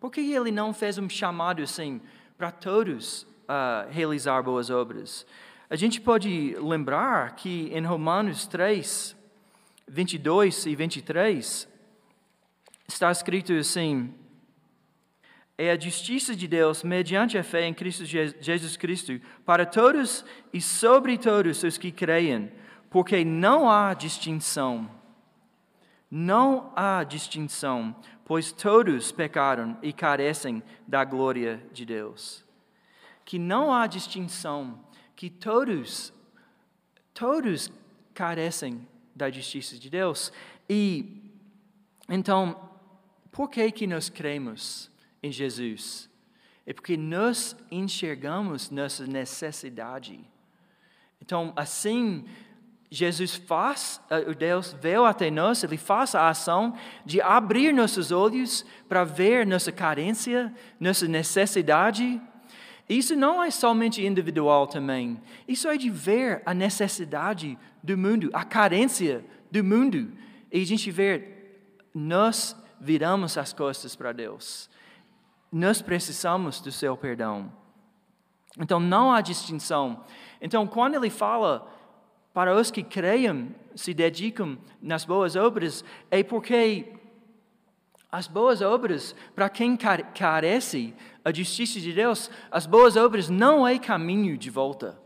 Por 0.00 0.10
que 0.10 0.20
ele 0.20 0.50
não 0.50 0.74
fez 0.74 0.98
um 0.98 1.08
chamado 1.08 1.62
assim 1.62 2.00
para 2.36 2.50
todos 2.50 3.22
uh, 3.22 3.88
realizar 3.90 4.42
boas 4.42 4.70
obras? 4.70 5.24
A 5.70 5.76
gente 5.76 6.00
pode 6.00 6.56
lembrar 6.58 7.36
que 7.36 7.70
em 7.72 7.86
Romanos 7.86 8.48
3, 8.48 9.16
22 9.86 10.66
e 10.66 10.74
23, 10.74 11.73
está 12.86 13.10
escrito 13.10 13.52
assim: 13.52 14.14
é 15.56 15.70
a 15.70 15.78
justiça 15.78 16.34
de 16.34 16.48
Deus 16.48 16.82
mediante 16.82 17.38
a 17.38 17.44
fé 17.44 17.66
em 17.66 17.74
Cristo 17.74 18.04
Jesus 18.04 18.76
Cristo 18.76 19.20
para 19.44 19.64
todos 19.64 20.24
e 20.52 20.60
sobre 20.60 21.16
todos 21.16 21.62
os 21.62 21.78
que 21.78 21.92
creem, 21.92 22.50
porque 22.90 23.24
não 23.24 23.70
há 23.70 23.94
distinção. 23.94 24.90
Não 26.10 26.72
há 26.76 27.02
distinção, 27.02 27.96
pois 28.24 28.52
todos 28.52 29.10
pecaram 29.10 29.76
e 29.82 29.92
carecem 29.92 30.62
da 30.86 31.04
glória 31.04 31.60
de 31.72 31.84
Deus. 31.84 32.44
Que 33.24 33.36
não 33.36 33.72
há 33.72 33.86
distinção, 33.88 34.78
que 35.16 35.28
todos, 35.28 36.12
todos 37.12 37.72
carecem 38.12 38.86
da 39.14 39.28
justiça 39.28 39.76
de 39.76 39.90
Deus. 39.90 40.32
E 40.68 41.32
então, 42.08 42.73
por 43.34 43.50
que 43.50 43.68
que 43.72 43.84
nós 43.84 44.08
cremos 44.08 44.88
em 45.20 45.32
Jesus? 45.32 46.08
É 46.64 46.72
porque 46.72 46.96
nós 46.96 47.56
enxergamos 47.68 48.70
nossa 48.70 49.08
necessidade. 49.08 50.20
Então, 51.20 51.52
assim, 51.56 52.24
Jesus 52.88 53.34
faz, 53.34 54.00
eh, 54.08 54.30
o 54.30 54.36
Deus 54.36 54.76
veio 54.80 55.04
até 55.04 55.32
nós, 55.32 55.64
Ele 55.64 55.76
faz 55.76 56.14
a 56.14 56.28
ação 56.28 56.74
de 57.04 57.20
abrir 57.20 57.74
nossos 57.74 58.12
olhos 58.12 58.64
para 58.88 59.02
ver 59.02 59.44
nossa 59.44 59.72
carência, 59.72 60.54
nossa 60.78 61.08
necessidade. 61.08 62.22
Isso 62.88 63.16
não 63.16 63.42
é 63.42 63.50
somente 63.50 64.06
individual 64.06 64.68
também. 64.68 65.20
Isso 65.48 65.66
é 65.66 65.76
de 65.76 65.90
ver 65.90 66.40
a 66.46 66.54
necessidade 66.54 67.58
do 67.82 67.98
mundo, 67.98 68.30
a 68.32 68.44
carência 68.44 69.24
do 69.50 69.64
mundo. 69.64 70.12
E 70.52 70.62
a 70.62 70.66
gente 70.66 70.88
ver, 70.92 71.82
nós 71.92 72.56
viramos 72.84 73.38
as 73.38 73.52
costas 73.52 73.96
para 73.96 74.12
Deus. 74.12 74.68
Nós 75.50 75.80
precisamos 75.80 76.60
do 76.60 76.70
seu 76.70 76.96
perdão. 76.96 77.50
Então 78.60 78.78
não 78.78 79.10
há 79.10 79.22
distinção. 79.22 80.04
Então 80.40 80.66
quando 80.66 80.96
ele 80.96 81.08
fala 81.08 81.66
para 82.34 82.54
os 82.54 82.70
que 82.70 82.82
creiam, 82.82 83.48
se 83.74 83.94
dedicam 83.94 84.58
nas 84.82 85.04
boas 85.04 85.34
obras, 85.34 85.82
é 86.10 86.22
porque 86.22 86.92
as 88.12 88.28
boas 88.28 88.60
obras, 88.60 89.14
para 89.34 89.48
quem 89.48 89.76
carece 89.76 90.94
a 91.24 91.32
justiça 91.32 91.80
de 91.80 91.92
Deus, 91.92 92.30
as 92.50 92.66
boas 92.66 92.96
obras 92.96 93.30
não 93.30 93.66
é 93.66 93.78
caminho 93.78 94.36
de 94.36 94.50
volta. 94.50 95.00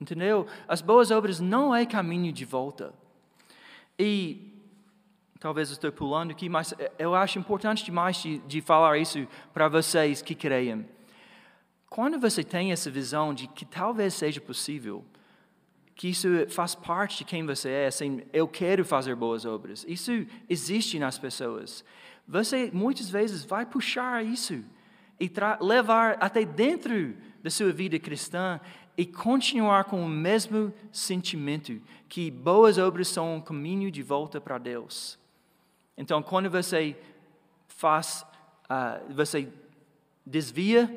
Entendeu? 0.00 0.46
As 0.66 0.82
boas 0.82 1.10
obras 1.10 1.40
não 1.40 1.74
é 1.74 1.86
caminho 1.86 2.32
de 2.32 2.44
volta. 2.44 2.92
E 3.98 4.55
talvez 5.46 5.70
estou 5.70 5.92
pulando 5.92 6.32
aqui, 6.32 6.48
mas 6.48 6.74
eu 6.98 7.14
acho 7.14 7.38
importante 7.38 7.84
demais 7.84 8.16
de, 8.16 8.38
de 8.38 8.60
falar 8.60 8.98
isso 8.98 9.28
para 9.54 9.68
vocês 9.68 10.20
que 10.20 10.34
creem. 10.34 10.84
Quando 11.88 12.18
você 12.18 12.42
tem 12.42 12.72
essa 12.72 12.90
visão 12.90 13.32
de 13.32 13.46
que 13.46 13.64
talvez 13.64 14.14
seja 14.14 14.40
possível, 14.40 15.04
que 15.94 16.08
isso 16.08 16.26
faz 16.48 16.74
parte 16.74 17.18
de 17.18 17.24
quem 17.24 17.46
você 17.46 17.68
é, 17.68 17.86
assim, 17.86 18.22
eu 18.32 18.48
quero 18.48 18.84
fazer 18.84 19.14
boas 19.14 19.44
obras, 19.44 19.84
isso 19.86 20.26
existe 20.50 20.98
nas 20.98 21.16
pessoas. 21.16 21.84
Você 22.26 22.68
muitas 22.74 23.08
vezes 23.08 23.44
vai 23.44 23.64
puxar 23.64 24.24
isso 24.24 24.64
e 25.20 25.30
levar 25.60 26.16
até 26.18 26.44
dentro 26.44 27.16
da 27.40 27.50
sua 27.50 27.70
vida 27.70 28.00
cristã 28.00 28.60
e 28.96 29.06
continuar 29.06 29.84
com 29.84 30.04
o 30.04 30.08
mesmo 30.08 30.74
sentimento 30.90 31.80
que 32.08 32.32
boas 32.32 32.78
obras 32.78 33.06
são 33.06 33.36
um 33.36 33.40
caminho 33.40 33.92
de 33.92 34.02
volta 34.02 34.40
para 34.40 34.58
Deus. 34.58 35.24
Então, 35.96 36.22
quando 36.22 36.50
você 36.50 36.96
faz, 37.68 38.24
uh, 38.64 39.12
você 39.12 39.48
desvia, 40.24 40.90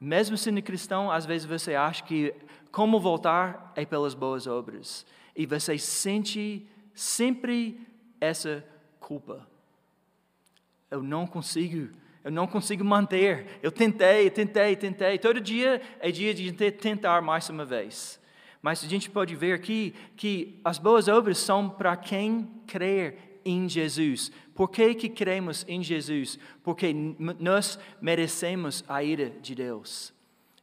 mesmo 0.00 0.36
sendo 0.36 0.62
cristão, 0.62 1.10
às 1.10 1.26
vezes 1.26 1.46
você 1.46 1.74
acha 1.74 2.02
que 2.02 2.34
como 2.72 2.98
voltar 2.98 3.72
é 3.76 3.84
pelas 3.84 4.14
boas 4.14 4.46
obras. 4.46 5.06
E 5.36 5.46
você 5.46 5.78
sente 5.78 6.66
sempre 6.94 7.78
essa 8.20 8.64
culpa. 8.98 9.46
Eu 10.90 11.02
não 11.02 11.26
consigo, 11.26 11.88
eu 12.24 12.30
não 12.30 12.46
consigo 12.46 12.84
manter. 12.84 13.58
Eu 13.62 13.70
tentei, 13.70 14.30
tentei, 14.30 14.74
tentei. 14.76 15.18
Todo 15.18 15.40
dia 15.40 15.80
é 16.00 16.10
dia 16.10 16.34
de 16.34 16.52
tentar 16.52 17.20
mais 17.22 17.48
uma 17.48 17.64
vez. 17.64 18.20
Mas 18.62 18.84
a 18.84 18.88
gente 18.88 19.08
pode 19.08 19.34
ver 19.34 19.54
aqui 19.54 19.94
que 20.16 20.60
as 20.64 20.78
boas 20.78 21.08
obras 21.08 21.38
são 21.38 21.68
para 21.68 21.96
quem 21.96 22.44
crer 22.66 23.29
em 23.44 23.68
Jesus. 23.68 24.30
Por 24.54 24.70
que, 24.70 24.94
que 24.94 25.08
cremos 25.08 25.64
em 25.68 25.82
Jesus? 25.82 26.38
Porque 26.62 26.94
nós 27.38 27.78
merecemos 28.00 28.84
a 28.88 29.02
ira 29.02 29.30
de 29.30 29.54
Deus. 29.54 30.12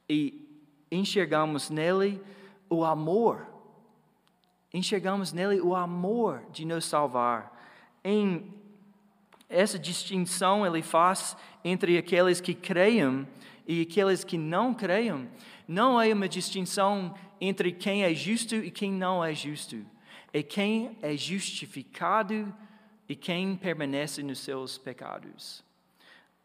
E 0.10 0.46
enxergamos 0.92 1.70
nele 1.70 2.22
o 2.70 2.84
amor. 2.84 3.48
Enxergamos 4.74 5.34
nele 5.34 5.60
o 5.62 5.76
amor 5.76 6.44
de 6.52 6.66
nos 6.66 6.86
salvar. 6.86 7.54
Em 8.04 8.54
essa 9.50 9.80
distinção 9.80 10.66
ele 10.66 10.82
faz 10.82 11.38
entre 11.64 11.98
aqueles 11.98 12.42
que 12.42 12.54
creiam 12.54 13.28
e 13.66 13.82
aqueles 13.82 14.24
que 14.24 14.38
não 14.38 14.74
creiam. 14.74 15.28
Não 15.68 16.00
é 16.02 16.14
uma 16.14 16.28
distinção 16.28 17.14
entre 17.40 17.72
quem 17.72 18.04
é 18.04 18.14
justo 18.14 18.56
e 18.56 18.72
quem 18.72 18.92
não 18.92 19.24
é 19.24 19.34
justo. 19.34 19.86
É 20.34 20.44
quem 20.44 20.98
é 21.02 21.16
justificado 21.16 22.54
e 23.08 23.16
quem 23.16 23.56
permanece 23.56 24.22
nos 24.22 24.40
seus 24.40 24.78
pecados. 24.78 25.64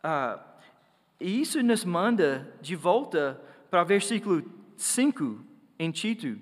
Ah, 0.02 0.38
E 1.20 1.40
isso 1.40 1.62
nos 1.62 1.84
manda 1.84 2.52
de 2.60 2.74
volta 2.74 3.40
para 3.70 3.82
o 3.82 3.86
versículo 3.86 4.42
5 4.76 5.38
em 5.78 5.90
Tito, 5.92 6.36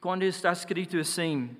quando 0.00 0.22
está 0.22 0.52
escrito 0.52 0.96
assim: 0.96 1.56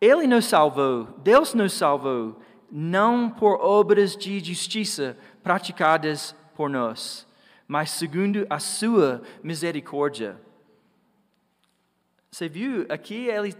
Ele 0.00 0.26
nos 0.26 0.44
salvou, 0.44 1.04
Deus 1.18 1.54
nos 1.54 1.72
salvou, 1.72 2.40
não 2.70 3.30
por 3.30 3.60
obras 3.60 4.14
de 4.14 4.40
justiça 4.40 5.16
praticadas 5.42 6.34
por 6.54 6.68
nós, 6.68 7.26
mas 7.66 7.90
segundo 7.90 8.46
a 8.50 8.58
sua 8.58 9.22
misericórdia. 9.42 10.38
Você 12.30 12.48
viu 12.48 12.86
aqui 12.88 13.26
ele 13.28 13.54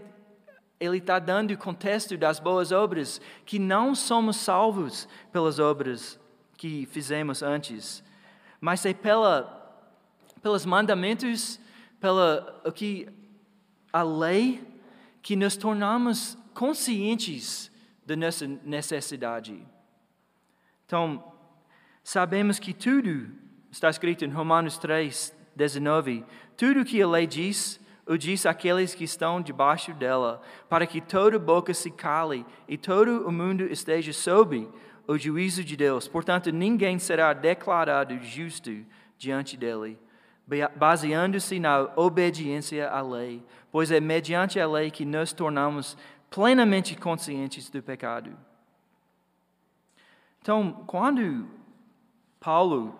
ele 0.83 0.97
está 0.97 1.17
dando 1.17 1.51
o 1.51 1.57
contexto 1.57 2.17
das 2.17 2.39
boas 2.39 2.71
obras, 2.71 3.21
que 3.45 3.57
não 3.57 3.95
somos 3.95 4.37
salvos 4.37 5.07
pelas 5.31 5.57
obras 5.59 6.19
que 6.57 6.85
fizemos 6.87 7.41
antes, 7.41 8.03
mas 8.59 8.85
é 8.85 8.93
pela 8.93 9.61
pelos 10.41 10.65
mandamentos, 10.65 11.57
pela 12.01 12.61
o 12.65 12.71
que 12.71 13.07
a 13.93 14.03
lei 14.03 14.61
que 15.21 15.37
nos 15.37 15.55
tornamos 15.55 16.37
conscientes 16.53 17.71
da 18.05 18.13
nossa 18.17 18.45
necessidade. 18.45 19.65
Então, 20.85 21.23
sabemos 22.03 22.59
que 22.59 22.73
tudo 22.73 23.31
está 23.71 23.89
escrito 23.89 24.25
em 24.25 24.29
Romanos 24.29 24.77
3, 24.77 25.33
19, 25.55 26.25
tudo 26.57 26.83
que 26.83 27.01
a 27.01 27.07
lei 27.07 27.25
diz, 27.25 27.79
o 28.05 28.17
diz 28.17 28.45
àqueles 28.45 28.93
que 28.93 29.03
estão 29.03 29.41
debaixo 29.41 29.93
dela, 29.93 30.41
para 30.69 30.85
que 30.85 30.99
toda 30.99 31.39
boca 31.39 31.73
se 31.73 31.89
cale 31.89 32.45
e 32.67 32.77
todo 32.77 33.27
o 33.27 33.31
mundo 33.31 33.63
esteja 33.63 34.11
sob 34.11 34.69
o 35.07 35.17
juízo 35.17 35.63
de 35.63 35.75
Deus. 35.75 36.07
Portanto, 36.07 36.51
ninguém 36.51 36.99
será 36.99 37.33
declarado 37.33 38.17
justo 38.19 38.71
diante 39.17 39.55
dele, 39.55 39.97
baseando-se 40.75 41.59
na 41.59 41.91
obediência 41.95 42.89
à 42.89 43.01
lei, 43.01 43.43
pois 43.71 43.91
é 43.91 43.99
mediante 43.99 44.59
a 44.59 44.67
lei 44.67 44.91
que 44.91 45.05
nos 45.05 45.31
tornamos 45.31 45.97
plenamente 46.29 46.95
conscientes 46.95 47.69
do 47.69 47.81
pecado. 47.81 48.35
Então, 50.41 50.83
quando 50.85 51.47
Paulo 52.39 52.99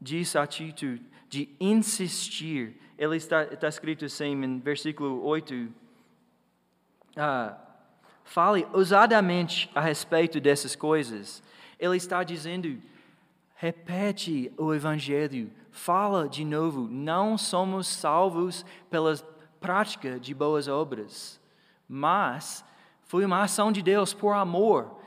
diz 0.00 0.34
a 0.34 0.46
Tito 0.46 0.98
de 1.28 1.54
insistir, 1.60 2.80
ele 2.96 3.16
está, 3.16 3.44
está 3.44 3.68
escrito 3.68 4.04
assim 4.04 4.32
em 4.44 4.58
versículo 4.58 5.24
8, 5.24 5.68
ah, 7.16 7.56
fale 8.24 8.66
ousadamente 8.72 9.70
a 9.74 9.80
respeito 9.80 10.40
dessas 10.40 10.74
coisas. 10.74 11.42
Ele 11.78 11.96
está 11.96 12.22
dizendo, 12.22 12.80
repete 13.56 14.52
o 14.56 14.72
Evangelho, 14.72 15.50
fala 15.70 16.28
de 16.28 16.44
novo, 16.44 16.88
não 16.88 17.36
somos 17.36 17.86
salvos 17.86 18.64
pela 18.90 19.14
prática 19.60 20.18
de 20.18 20.34
boas 20.34 20.68
obras, 20.68 21.40
mas 21.88 22.64
foi 23.02 23.24
uma 23.24 23.42
ação 23.42 23.70
de 23.70 23.82
Deus 23.82 24.14
por 24.14 24.32
amor, 24.32 25.00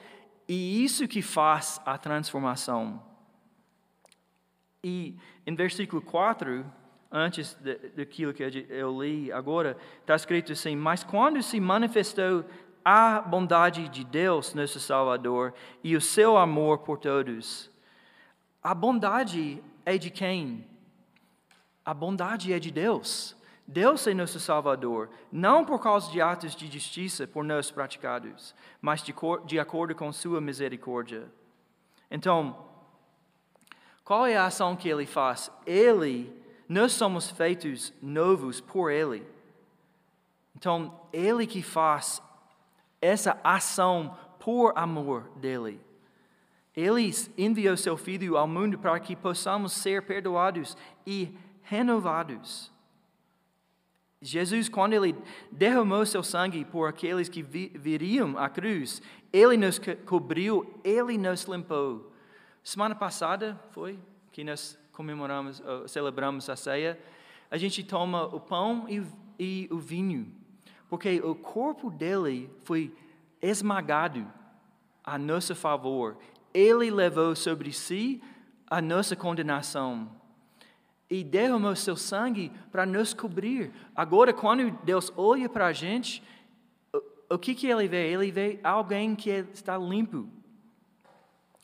e 0.47 0.83
isso 0.83 1.07
que 1.07 1.21
faz 1.21 1.81
a 1.85 1.97
transformação. 1.97 3.01
E 4.83 5.17
em 5.45 5.55
versículo 5.55 6.01
4, 6.01 6.65
antes 7.11 7.57
daquilo 7.95 8.33
que 8.33 8.43
eu 8.69 9.01
li 9.01 9.31
agora, 9.31 9.77
está 10.01 10.15
escrito 10.15 10.51
assim: 10.51 10.75
Mas 10.75 11.03
quando 11.03 11.41
se 11.41 11.59
manifestou 11.59 12.45
a 12.83 13.19
bondade 13.19 13.89
de 13.89 14.03
Deus, 14.03 14.53
nosso 14.53 14.79
Salvador, 14.79 15.53
e 15.83 15.95
o 15.95 16.01
seu 16.01 16.37
amor 16.37 16.79
por 16.79 16.97
todos, 16.97 17.69
a 18.63 18.73
bondade 18.73 19.61
é 19.85 19.97
de 19.97 20.09
quem? 20.09 20.67
A 21.83 21.93
bondade 21.93 22.51
é 22.51 22.59
de 22.59 22.71
Deus. 22.71 23.35
Deus 23.67 24.07
é 24.07 24.13
nosso 24.13 24.39
Salvador, 24.39 25.09
não 25.29 25.65
por 25.65 25.81
causa 25.81 26.09
de 26.09 26.21
atos 26.21 26.55
de 26.55 26.67
justiça 26.67 27.27
por 27.27 27.43
nós 27.43 27.69
praticados, 27.69 28.55
mas 28.81 29.01
de, 29.01 29.13
de 29.45 29.59
acordo 29.59 29.93
com 29.93 30.11
Sua 30.13 30.39
misericórdia. 30.39 31.29
Então, 32.09 32.65
qual 34.05 34.25
é 34.25 34.37
a 34.37 34.45
ação 34.45 34.73
que 34.73 34.87
Ele 34.87 35.05
faz? 35.05 35.51
Ele, 35.65 36.33
nós 36.67 36.93
somos 36.93 37.29
feitos 37.29 37.93
novos 38.01 38.59
por 38.59 38.91
Ele. 38.91 39.25
Então, 40.55 40.99
Ele 41.13 41.47
que 41.47 41.61
faz 41.61 42.21
essa 43.01 43.39
ação 43.43 44.17
por 44.39 44.73
amor 44.75 45.29
dele. 45.35 45.79
Ele 46.75 47.11
enviou 47.37 47.75
seu 47.75 47.97
Filho 47.97 48.37
ao 48.37 48.47
mundo 48.47 48.77
para 48.77 48.99
que 48.99 49.15
possamos 49.15 49.73
ser 49.73 50.03
perdoados 50.03 50.77
e 51.05 51.35
renovados. 51.63 52.71
Jesus, 54.21 54.67
quando 54.67 54.93
ele 54.93 55.15
derramou 55.51 56.05
seu 56.05 56.23
sangue 56.23 56.65
por 56.65 56.87
aqueles 56.87 57.29
que 57.29 57.43
viriam 57.43 58.37
à 58.37 58.49
cruz, 58.49 59.01
ele 59.31 59.57
nos 59.57 59.79
cobriu, 60.05 60.79
ele 60.83 61.17
nos 61.17 61.43
limpou. 61.43 62.11
Semana 62.63 62.95
passada 62.95 63.59
foi 63.71 63.99
que 64.31 64.43
nós 64.43 64.77
comemoramos, 64.97 65.61
celebramos 65.85 66.49
a 66.49 66.55
ceia. 66.55 66.99
A 67.51 67.57
gente 67.57 67.83
toma 67.83 68.25
o 68.25 68.39
pão 68.39 68.87
e, 68.89 69.03
e 69.37 69.67
o 69.69 69.77
vinho, 69.77 70.33
porque 70.89 71.21
o 71.21 71.35
corpo 71.35 71.91
dele 71.91 72.49
foi 72.63 72.91
esmagado 73.39 74.27
a 75.03 75.15
nosso 75.19 75.53
favor. 75.53 76.17
Ele 76.51 76.89
levou 76.89 77.35
sobre 77.35 77.71
si 77.71 78.23
a 78.67 78.81
nossa 78.81 79.15
condenação 79.15 80.09
e 81.07 81.23
derramou 81.23 81.75
seu 81.75 81.95
sangue 81.95 82.51
para 82.71 82.83
nos 82.83 83.13
cobrir. 83.13 83.71
Agora, 83.95 84.33
quando 84.33 84.71
Deus 84.83 85.13
olha 85.15 85.47
para 85.47 85.67
a 85.67 85.73
gente, 85.73 86.23
o 87.29 87.37
que, 87.37 87.53
que 87.53 87.67
ele 87.67 87.87
vê? 87.87 88.11
Ele 88.11 88.31
vê 88.31 88.59
alguém 88.63 89.15
que 89.15 89.29
está 89.29 89.77
limpo. 89.77 90.27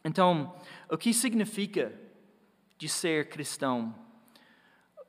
Então, 0.05 0.53
o 0.87 0.97
que 0.97 1.11
significa 1.15 2.02
de 2.77 2.87
ser 2.89 3.29
cristão? 3.29 3.93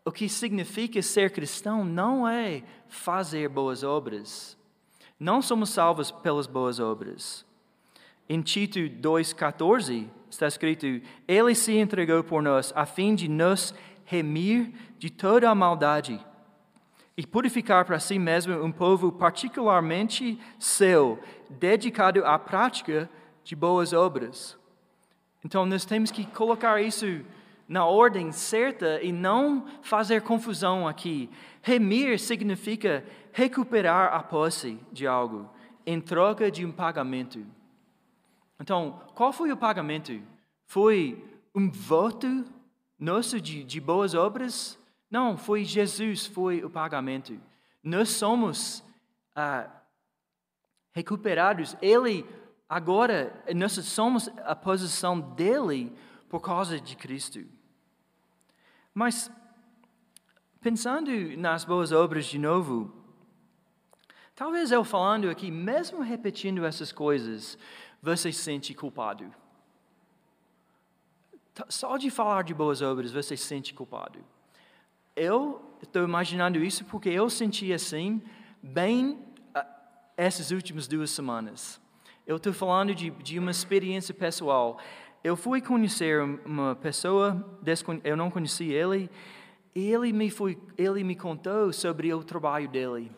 O 0.05 0.13
que 0.13 0.29
significa 0.29 1.01
ser 1.01 1.31
cristão 1.31 1.85
não 1.85 2.29
é 2.29 2.63
fazer 2.89 3.49
boas 3.49 3.83
obras. 3.83 4.57
Não 5.19 5.41
somos 5.41 5.71
salvos 5.71 6.11
pelas 6.11 6.47
boas 6.47 6.79
obras. 6.79 7.45
Em 8.29 8.41
Tito 8.41 8.81
2,14 8.81 10.09
está 10.29 10.47
escrito: 10.47 10.87
Ele 11.27 11.55
se 11.55 11.77
entregou 11.77 12.23
por 12.23 12.43
nós 12.43 12.73
a 12.77 12.85
fim 12.85 13.15
de 13.15 13.29
nos 13.29 13.75
remir 14.05 14.73
de 14.99 15.11
toda 15.11 15.49
a 15.49 15.55
maldade 15.55 16.21
e 17.17 17.27
purificar 17.27 17.85
para 17.85 18.01
si 18.01 18.19
mesmo 18.19 18.63
um 18.63 18.73
povo 18.73 19.13
particularmente 19.13 20.39
seu, 20.59 21.19
dedicado 21.49 22.25
à 22.25 22.39
prática 22.39 23.09
de 23.45 23.55
boas 23.55 23.93
obras. 23.93 24.59
Então, 25.45 25.65
nós 25.65 25.85
temos 25.85 26.11
que 26.11 26.25
colocar 26.27 26.81
isso 26.83 27.21
na 27.69 27.87
ordem 27.87 28.31
certa 28.33 29.03
e 29.03 29.13
não 29.13 29.67
fazer 29.83 30.23
confusão 30.23 30.87
aqui. 30.87 31.31
Remir 31.63 32.19
significa 32.19 33.05
recuperar 33.33 34.15
a 34.15 34.23
posse 34.23 34.79
de 34.93 35.07
algo 35.07 35.51
em 35.87 36.01
troca 36.01 36.51
de 36.51 36.65
um 36.65 36.73
pagamento. 36.73 37.45
Então, 38.61 39.01
qual 39.15 39.33
foi 39.33 39.51
o 39.53 39.57
pagamento? 39.57 40.21
Foi 40.67 41.23
um 41.55 41.71
voto 41.71 42.45
nosso 42.99 43.41
de, 43.41 43.65
de 43.65 43.81
boas 43.81 44.15
obras? 44.15 44.79
Não, 45.11 45.37
foi 45.37 45.65
Jesus, 45.65 46.27
foi 46.27 46.65
o 46.65 46.71
pagamento. 46.71 47.39
Nós 47.83 48.11
somos 48.11 48.83
ah, 49.35 49.69
recuperados. 50.93 51.77
Ele, 51.83 52.25
agora, 52.69 53.45
nós 53.55 53.73
somos 53.73 54.29
a 54.45 54.55
posição 54.55 55.21
dele 55.21 55.93
por 56.29 56.41
causa 56.41 56.81
de 56.81 56.97
Cristo. 56.97 57.45
Mas, 58.95 59.29
pensando 60.61 61.11
nas 61.37 61.65
boas 61.65 61.91
obras 61.91 62.27
de 62.27 62.39
novo, 62.39 62.95
talvez 64.37 64.71
eu 64.71 64.85
falando 64.85 65.29
aqui, 65.29 65.51
mesmo 65.51 66.01
repetindo 66.01 66.65
essas 66.65 66.93
coisas, 66.93 67.59
você 68.01 68.31
se 68.31 68.39
sente 68.39 68.73
culpado. 68.73 69.35
Só 71.69 71.97
de 71.97 72.09
falar 72.09 72.43
de 72.43 72.55
boas 72.55 72.83
obras 72.83 73.11
você 73.11 73.37
se 73.37 73.45
sente 73.45 73.75
culpado. 73.75 74.25
Eu 75.17 75.61
estou 75.83 76.05
imaginando 76.05 76.63
isso 76.63 76.85
porque 76.85 77.09
eu 77.09 77.29
senti 77.29 77.73
assim 77.73 78.23
bem 78.63 79.13
uh, 79.57 79.67
essas 80.17 80.51
últimas 80.53 80.87
duas 80.87 81.11
semanas. 81.11 81.81
Eu 82.27 82.37
estou 82.37 82.53
falando 82.53 82.95
de, 82.95 83.11
de 83.11 83.39
uma 83.39 83.51
experiência 83.51 84.15
pessoal. 84.15 84.81
Eu 85.25 85.37
fui 85.37 85.63
conhecer 85.63 86.21
uma 86.45 86.77
pessoa, 86.77 87.59
eu 88.05 88.15
não 88.15 88.31
conheci 88.31 88.71
ele, 88.71 89.09
e 89.75 89.91
ele 89.91 90.13
me, 90.13 90.29
foi, 90.29 90.59
ele 90.77 91.03
me 91.03 91.17
contou 91.17 91.73
sobre 91.73 92.13
o 92.13 92.23
trabalho 92.23 92.69
dele. 92.69 93.11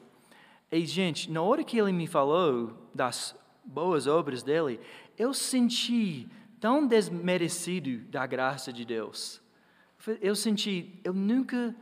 E, 0.71 0.87
gente, 0.87 1.29
na 1.29 1.43
hora 1.43 1.65
que 1.65 1.77
ele 1.77 1.91
me 1.91 2.07
falou 2.07 2.73
das 2.95 3.35
boas 3.65 4.07
obras 4.07 4.45
dele, 4.45 4.79
eu 5.19 5.35
senti 5.35 6.29
tão 6.61 6.87
desmerecido 6.87 7.99
da 8.09 8.25
graça 8.25 8.73
de 8.73 8.85
Deus. 8.85 9.43
Eu 10.21 10.37
senti, 10.37 11.01
eu 11.03 11.13
nunca 11.13 11.75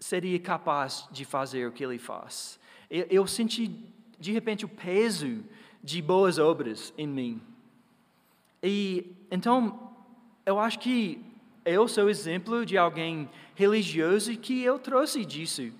seria 0.00 0.40
capaz 0.40 1.08
de 1.12 1.24
fazer 1.24 1.68
o 1.68 1.70
que 1.70 1.84
ele 1.84 1.96
faz. 1.96 2.58
Eu, 2.90 3.06
eu 3.08 3.26
senti, 3.28 3.70
de 4.18 4.32
repente, 4.32 4.64
o 4.64 4.68
peso 4.68 5.44
de 5.80 6.02
boas 6.02 6.40
obras 6.40 6.92
em 6.98 7.06
mim. 7.06 7.51
E 8.62 9.16
então, 9.30 9.92
eu 10.46 10.58
acho 10.58 10.78
que 10.78 11.24
eu 11.64 11.88
sou 11.88 12.08
exemplo 12.08 12.66
de 12.66 12.76
alguém 12.76 13.28
religioso 13.54 14.36
que 14.36 14.62
eu 14.62 14.78
trouxe 14.78 15.24
disso 15.24 15.72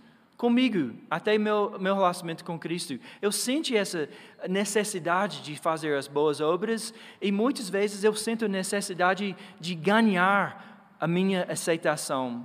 comigo, 0.43 0.97
até 1.09 1.39
meu, 1.39 1.79
meu 1.79 1.95
relacionamento 1.95 2.45
com 2.45 2.59
Cristo. 2.59 2.99
Eu 3.21 3.31
sinto 3.31 3.73
essa 3.77 4.09
necessidade 4.49 5.41
de 5.43 5.55
fazer 5.55 5.97
as 5.97 6.09
boas 6.09 6.41
obras 6.41 6.93
e 7.21 7.31
muitas 7.31 7.71
vezes 7.71 8.03
eu 8.03 8.13
sinto 8.15 8.49
necessidade 8.49 9.37
de 9.61 9.75
ganhar 9.77 10.97
a 10.99 11.07
minha 11.07 11.45
aceitação. 11.45 12.45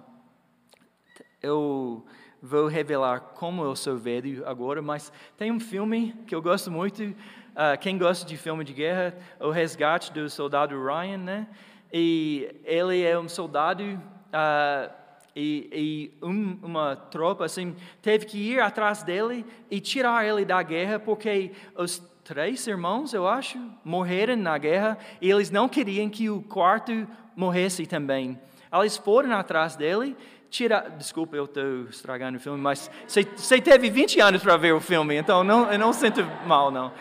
Eu 1.41 2.05
vou 2.39 2.67
revelar 2.67 3.19
como 3.19 3.63
eu 3.63 3.75
sou 3.75 3.97
velho 3.97 4.47
agora, 4.47 4.79
mas 4.79 5.11
tem 5.35 5.51
um 5.51 5.59
filme 5.59 6.13
que 6.27 6.35
eu 6.35 6.41
gosto 6.41 6.69
muito. 6.69 7.15
Uh, 7.57 7.75
quem 7.79 7.97
gosta 7.97 8.23
de 8.23 8.37
filme 8.37 8.63
de 8.63 8.71
guerra, 8.71 9.15
O 9.39 9.49
Resgate 9.49 10.13
do 10.13 10.29
Soldado 10.29 10.79
Ryan, 10.79 11.17
né? 11.17 11.47
E 11.91 12.47
ele 12.63 13.01
é 13.01 13.17
um 13.17 13.27
soldado. 13.27 13.83
Uh, 13.83 14.93
e, 15.35 16.13
e 16.21 16.25
um, 16.25 16.59
uma 16.61 16.95
tropa 16.95 17.45
assim 17.45 17.75
teve 17.99 18.27
que 18.27 18.37
ir 18.37 18.59
atrás 18.59 19.01
dele 19.01 19.43
e 19.71 19.79
tirar 19.79 20.23
ele 20.23 20.45
da 20.45 20.61
guerra 20.61 20.99
porque 20.99 21.51
os 21.75 21.97
três 22.23 22.67
irmãos, 22.67 23.11
eu 23.13 23.27
acho, 23.27 23.59
morreram 23.83 24.35
na 24.35 24.55
guerra 24.59 24.95
e 25.19 25.31
eles 25.31 25.49
não 25.49 25.67
queriam 25.67 26.09
que 26.09 26.29
o 26.29 26.43
quarto 26.43 27.07
morresse 27.35 27.87
também. 27.87 28.39
Eles 28.71 28.97
foram 28.97 29.31
atrás 29.33 29.75
dele, 29.75 30.15
tirar. 30.49 30.89
Desculpa, 30.91 31.35
eu 31.35 31.45
estou 31.45 31.85
estragando 31.89 32.37
o 32.37 32.41
filme, 32.41 32.59
mas 32.59 32.91
você 33.07 33.61
teve 33.61 33.89
20 33.89 34.19
anos 34.19 34.43
para 34.43 34.57
ver 34.57 34.73
o 34.73 34.79
filme, 34.79 35.15
então 35.15 35.43
não, 35.43 35.71
eu 35.71 35.79
não 35.79 35.93
sinto 35.93 36.23
mal, 36.45 36.69
não. 36.69 36.91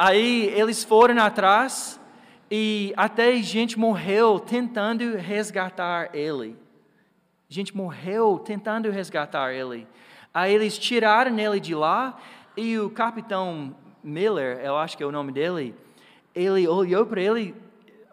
Aí 0.00 0.46
eles 0.54 0.84
foram 0.84 1.20
atrás 1.20 1.98
e 2.48 2.94
até 2.96 3.34
gente 3.42 3.76
morreu 3.76 4.38
tentando 4.38 5.16
resgatar 5.16 6.14
ele. 6.14 6.56
Gente 7.48 7.76
morreu 7.76 8.38
tentando 8.38 8.92
resgatar 8.92 9.52
ele. 9.52 9.88
Aí 10.32 10.54
eles 10.54 10.78
tiraram 10.78 11.36
ele 11.36 11.58
de 11.58 11.74
lá 11.74 12.16
e 12.56 12.78
o 12.78 12.88
capitão 12.88 13.74
Miller, 14.00 14.60
eu 14.60 14.76
acho 14.76 14.96
que 14.96 15.02
é 15.02 15.06
o 15.06 15.10
nome 15.10 15.32
dele, 15.32 15.74
ele 16.32 16.68
olhou 16.68 17.04
para 17.04 17.20
ele, 17.20 17.52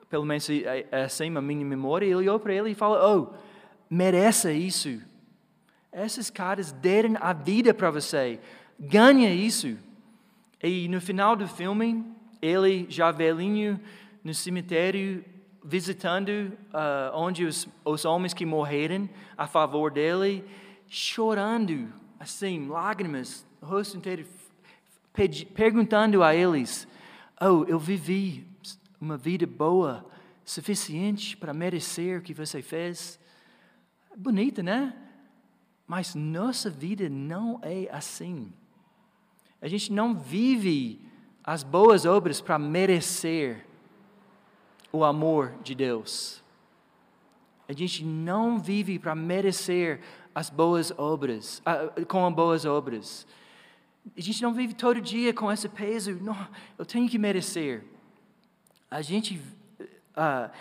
pelo 0.10 0.26
menos 0.26 0.50
é, 0.50 0.88
é 0.91 1.04
assim 1.04 1.38
a 1.38 1.39
minha 1.39 1.63
memória, 1.63 2.08
ele 2.08 2.15
olhou 2.15 2.39
para 2.39 2.52
ele 2.52 2.71
e 2.71 2.76
falou: 2.76 2.98
Oh, 2.98 3.36
merece 3.88 4.52
isso. 4.52 5.00
Esses 5.93 6.32
caras 6.32 6.71
deram 6.71 7.13
a 7.21 7.32
vida 7.32 7.76
para 7.76 7.91
você, 7.91 8.39
ganha 8.80 9.32
isso. 9.32 9.78
E 10.67 10.88
no 10.88 10.99
final 10.99 11.36
do 11.36 11.47
filme, 11.47 12.04
ele 12.41 12.88
já 12.89 13.12
velhinho 13.12 13.80
no 14.23 14.34
cemitério, 14.34 15.23
visitando 15.63 16.51
uh, 16.73 17.13
onde 17.13 17.45
os, 17.45 17.67
os 17.86 18.04
homens 18.04 18.34
que 18.34 18.47
morreram 18.47 19.08
a 19.38 19.45
favor 19.45 19.91
dele, 19.91 20.43
chorando, 20.88 21.93
assim, 22.19 22.67
lágrimas, 22.67 23.45
o 23.62 23.65
rosto 23.67 23.95
inteiro, 23.95 24.25
perguntando 25.54 26.23
a 26.23 26.34
eles: 26.34 26.88
Oh, 27.39 27.63
eu 27.67 27.78
vivi 27.78 28.47
uma 28.99 29.17
vida 29.17 29.45
boa, 29.45 30.04
suficiente 30.43 31.38
para 31.38 31.54
merecer 31.54 32.17
o 32.17 32.23
que 32.23 32.34
você 32.34 32.63
fez. 32.63 33.19
Bonita, 34.17 34.63
né? 34.63 34.95
Mas 35.86 36.15
nossa 36.15 36.71
vida 36.71 37.08
não 37.08 37.60
é 37.62 37.88
assim. 37.91 38.51
A 39.65 39.67
gente 39.67 39.91
não 39.91 40.13
vive 40.13 41.01
as 41.43 41.63
boas 41.63 42.06
obras 42.06 42.39
para 42.39 42.60
merecer 42.60 43.65
o 44.91 45.04
amor 45.04 45.56
de 45.63 45.73
Deus. 45.73 46.43
A 47.67 47.73
gente 47.73 48.06
não 48.06 48.60
vive 48.60 48.99
para 48.99 49.15
merecer 49.15 50.01
as 50.36 50.51
boas 50.51 50.91
obras, 50.99 51.63
com 52.08 52.28
as 52.28 52.34
boas 52.36 52.63
obras. 52.63 53.25
A 54.15 54.21
gente 54.21 54.39
não 54.43 54.54
vive 54.54 54.75
todo 54.75 55.01
dia 55.01 55.34
com 55.34 55.51
esse 55.51 55.67
peso, 55.67 56.13
não, 56.21 56.38
eu 56.78 56.86
tenho 56.86 57.10
que 57.10 57.17
merecer. 57.17 57.84
A 58.91 59.01
gente, 59.01 59.41
uh, 59.80 60.51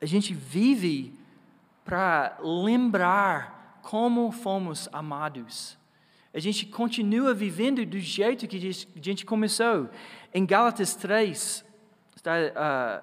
a 0.00 0.06
gente 0.06 0.34
vive 0.34 1.14
para 1.84 2.36
lembrar 2.42 3.78
como 3.80 4.32
fomos 4.32 4.88
amados. 4.92 5.78
A 6.32 6.38
gente 6.38 6.66
continua 6.66 7.34
vivendo 7.34 7.84
do 7.84 7.98
jeito 7.98 8.46
que 8.46 8.56
a 8.56 9.02
gente 9.02 9.26
começou. 9.26 9.88
Em 10.32 10.46
Gálatas 10.46 10.94
3, 10.94 11.64
Está 12.20 13.02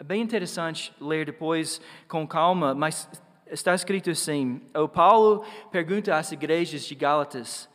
uh, 0.00 0.04
bem 0.04 0.20
interessante 0.20 0.92
ler 1.00 1.24
depois 1.24 1.80
com 2.06 2.28
calma, 2.28 2.74
mas 2.74 3.08
está 3.46 3.74
escrito 3.74 4.10
assim: 4.10 4.60
o 4.74 4.86
Paulo 4.86 5.46
pergunta 5.70 6.14
às 6.14 6.30
igrejas 6.30 6.84
de 6.84 6.94
Gálatas: 6.94 7.70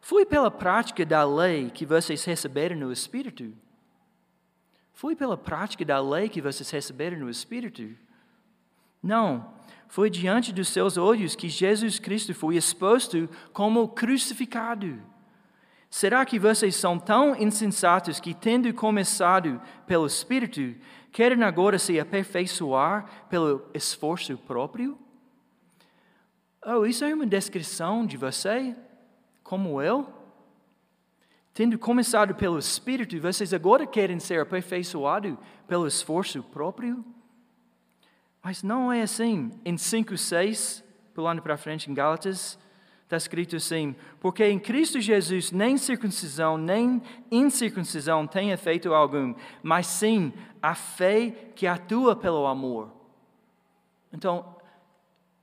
Foi 0.00 0.24
pela 0.24 0.52
prática 0.52 1.04
da 1.04 1.24
lei 1.24 1.68
que 1.68 1.84
vocês 1.84 2.24
receberam 2.24 2.76
no 2.76 2.92
Espírito? 2.92 3.52
Foi 4.92 5.16
pela 5.16 5.36
prática 5.36 5.84
da 5.84 6.00
lei 6.00 6.28
que 6.28 6.40
vocês 6.40 6.70
receberam 6.70 7.18
no 7.18 7.28
Espírito? 7.28 7.96
Não, 9.02 9.52
foi 9.88 10.10
diante 10.10 10.52
dos 10.52 10.68
seus 10.68 10.98
olhos 10.98 11.34
que 11.34 11.48
Jesus 11.48 11.98
Cristo 11.98 12.34
foi 12.34 12.56
exposto 12.56 13.28
como 13.52 13.88
crucificado. 13.88 15.00
Será 15.90 16.24
que 16.26 16.38
vocês 16.38 16.76
são 16.76 16.98
tão 16.98 17.34
insensatos 17.34 18.20
que, 18.20 18.34
tendo 18.34 18.72
começado 18.74 19.60
pelo 19.86 20.06
Espírito, 20.06 20.74
querem 21.10 21.42
agora 21.42 21.78
se 21.78 21.98
aperfeiçoar 21.98 23.26
pelo 23.30 23.66
esforço 23.72 24.36
próprio? 24.36 24.98
Oh, 26.64 26.84
isso 26.84 27.04
é 27.04 27.14
uma 27.14 27.26
descrição 27.26 28.04
de 28.04 28.18
você, 28.18 28.76
como 29.42 29.80
eu? 29.80 30.06
Tendo 31.54 31.78
começado 31.78 32.34
pelo 32.34 32.58
Espírito, 32.58 33.18
vocês 33.18 33.54
agora 33.54 33.86
querem 33.86 34.20
ser 34.20 34.40
aperfeiçoados 34.40 35.38
pelo 35.66 35.86
esforço 35.86 36.42
próprio? 36.42 37.02
Mas 38.48 38.62
não 38.62 38.90
é 38.90 39.02
assim. 39.02 39.50
Em 39.62 39.76
5, 39.76 40.16
6, 40.16 40.82
pulando 41.12 41.42
para 41.42 41.58
frente 41.58 41.90
em 41.90 41.92
Gálatas, 41.92 42.58
Está 43.04 43.14
escrito 43.14 43.56
assim: 43.56 43.94
porque 44.20 44.42
em 44.42 44.58
Cristo 44.58 45.02
Jesus 45.02 45.52
nem 45.52 45.76
circuncisão 45.76 46.56
nem 46.56 47.02
incircuncisão 47.30 48.26
tem 48.26 48.50
efeito 48.50 48.94
algum, 48.94 49.34
mas 49.62 49.86
sim 49.86 50.32
a 50.62 50.74
fé 50.74 51.30
que 51.54 51.66
atua 51.66 52.16
pelo 52.16 52.46
amor. 52.46 52.90
Então, 54.10 54.56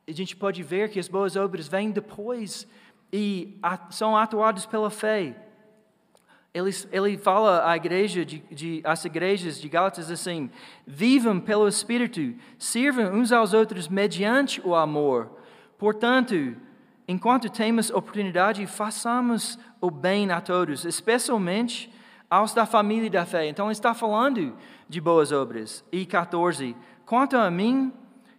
a 0.07 0.11
gente 0.11 0.35
pode 0.35 0.63
ver 0.63 0.89
que 0.89 0.99
as 0.99 1.07
boas 1.07 1.35
obras 1.35 1.67
vêm 1.67 1.91
depois 1.91 2.67
e 3.13 3.59
são 3.91 4.17
atuadas 4.17 4.65
pela 4.65 4.89
fé. 4.89 5.44
Ele, 6.55 6.71
ele 6.89 7.17
fala 7.17 7.69
à 7.69 7.75
igreja 7.75 8.23
de, 8.23 8.39
de, 8.49 8.81
às 8.85 9.03
igrejas 9.03 9.59
de 9.59 9.67
Gálatas 9.67 10.09
assim: 10.09 10.49
vivam 10.87 11.37
pelo 11.37 11.67
Espírito, 11.67 12.33
sirvam 12.57 13.11
uns 13.11 13.33
aos 13.33 13.53
outros 13.53 13.89
mediante 13.89 14.61
o 14.63 14.73
amor. 14.73 15.29
Portanto, 15.77 16.55
enquanto 17.05 17.49
temos 17.49 17.89
oportunidade, 17.89 18.65
façamos 18.67 19.59
o 19.81 19.91
bem 19.91 20.31
a 20.31 20.39
todos, 20.39 20.85
especialmente 20.85 21.91
aos 22.29 22.53
da 22.53 22.65
família 22.65 23.09
da 23.09 23.25
fé. 23.25 23.49
Então, 23.49 23.65
ele 23.65 23.73
está 23.73 23.93
falando 23.93 24.55
de 24.87 25.01
boas 25.01 25.33
obras. 25.33 25.83
E 25.91 26.05
14. 26.05 26.73
Quanto 27.05 27.35
a 27.35 27.51
mim, 27.51 27.91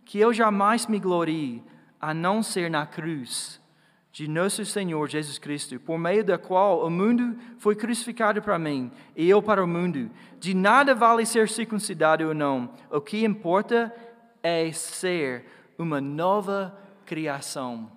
que 0.07 0.19
eu 0.19 0.33
jamais 0.33 0.87
me 0.87 0.99
glorie, 0.99 1.63
a 2.01 2.15
não 2.15 2.43
ser 2.43 2.71
na 2.71 2.87
cruz 2.87 3.61
de 4.17 4.27
nosso 4.27 4.65
Senhor 4.65 5.07
Jesus 5.11 5.39
Cristo, 5.39 5.79
por 5.79 5.99
meio 5.99 6.25
da 6.25 6.39
qual 6.39 6.87
o 6.87 6.89
mundo 6.89 7.37
foi 7.59 7.77
crucificado 7.77 8.41
para 8.41 8.59
mim 8.59 8.91
e 9.15 9.29
eu 9.29 9.43
para 9.43 9.63
o 9.63 9.67
mundo. 9.67 10.11
De 10.41 10.55
nada 10.55 10.95
vale 10.95 11.27
ser 11.27 11.51
circuncidado 11.51 12.27
ou 12.27 12.33
não. 12.33 12.73
O 12.91 12.99
que 12.99 13.27
importa 13.27 13.95
é 14.43 14.73
ser 14.73 15.45
uma 15.77 16.01
nova 16.01 16.75
criação. 17.05 17.93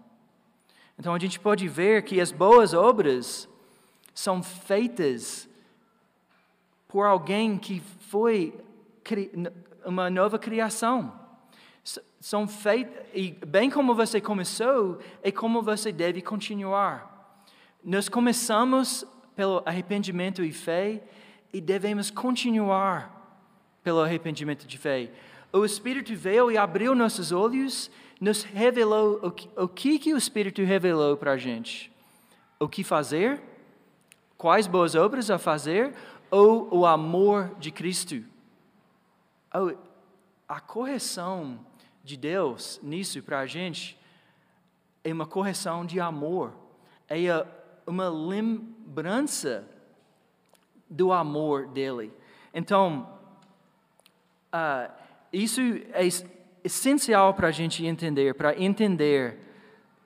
Então 1.00 1.16
a 1.16 1.20
gente 1.20 1.40
pode 1.40 1.70
ver 1.70 2.04
que 2.04 2.20
as 2.20 2.34
boas 2.34 2.74
obras 2.74 3.48
são 4.14 4.44
feitas 4.44 5.48
por 6.90 7.06
alguém 7.06 7.58
que 7.58 7.80
foi 8.10 8.54
uma 9.86 10.10
nova 10.10 10.38
criação. 10.38 11.18
São 12.20 12.48
feitas, 12.48 13.06
e 13.14 13.32
bem 13.32 13.70
como 13.70 13.96
você 13.96 14.20
começou, 14.20 15.00
é 15.24 15.32
como 15.32 15.62
você 15.62 15.92
deve 15.92 16.22
continuar. 16.22 17.38
Nós 17.84 18.10
começamos 18.10 19.06
pelo 19.36 19.64
arrependimento 19.66 20.44
e 20.44 20.52
fé 20.52 21.02
e 21.54 21.62
devemos 21.62 22.12
continuar 22.12 23.20
pelo 23.82 24.02
arrependimento 24.02 24.68
de 24.68 24.78
fé. 24.78 25.10
O 25.52 25.64
Espírito 25.66 26.14
veio 26.16 26.52
e 26.52 26.58
abriu 26.58 26.94
nossos 26.94 27.32
olhos, 27.32 27.90
nos 28.20 28.44
revelou 28.44 29.20
o 29.24 29.32
que 29.32 29.50
o, 29.56 29.68
que, 29.68 29.98
que 29.98 30.14
o 30.14 30.18
Espírito 30.18 30.62
revelou 30.62 31.16
para 31.16 31.32
a 31.32 31.38
gente. 31.38 31.92
O 32.60 32.68
que 32.68 32.84
fazer, 32.84 33.42
quais 34.38 34.68
boas 34.68 34.94
obras 34.94 35.32
a 35.32 35.40
fazer, 35.40 35.96
ou 36.30 36.68
o 36.72 36.86
amor 36.86 37.56
de 37.60 37.72
Cristo. 37.72 38.24
A 40.48 40.60
correção 40.60 41.60
de 42.10 42.18
Deus 42.18 42.80
nisso 42.82 43.22
para 43.22 43.40
a 43.40 43.46
gente 43.46 43.96
é 45.04 45.14
uma 45.14 45.28
correção 45.28 45.86
de 45.86 46.00
amor, 46.00 46.54
é 47.08 47.46
uma 47.86 48.10
lembrança 48.10 49.64
do 50.90 51.14
amor 51.14 51.68
dele. 51.68 52.12
Então, 52.52 53.08
uh, 54.52 54.92
isso 55.32 55.62
é 55.94 56.02
essencial 56.64 57.36
para 57.36 57.50
a 57.50 57.52
gente 57.52 57.86
entender, 57.86 58.34
para 58.34 58.60
entender 58.60 59.38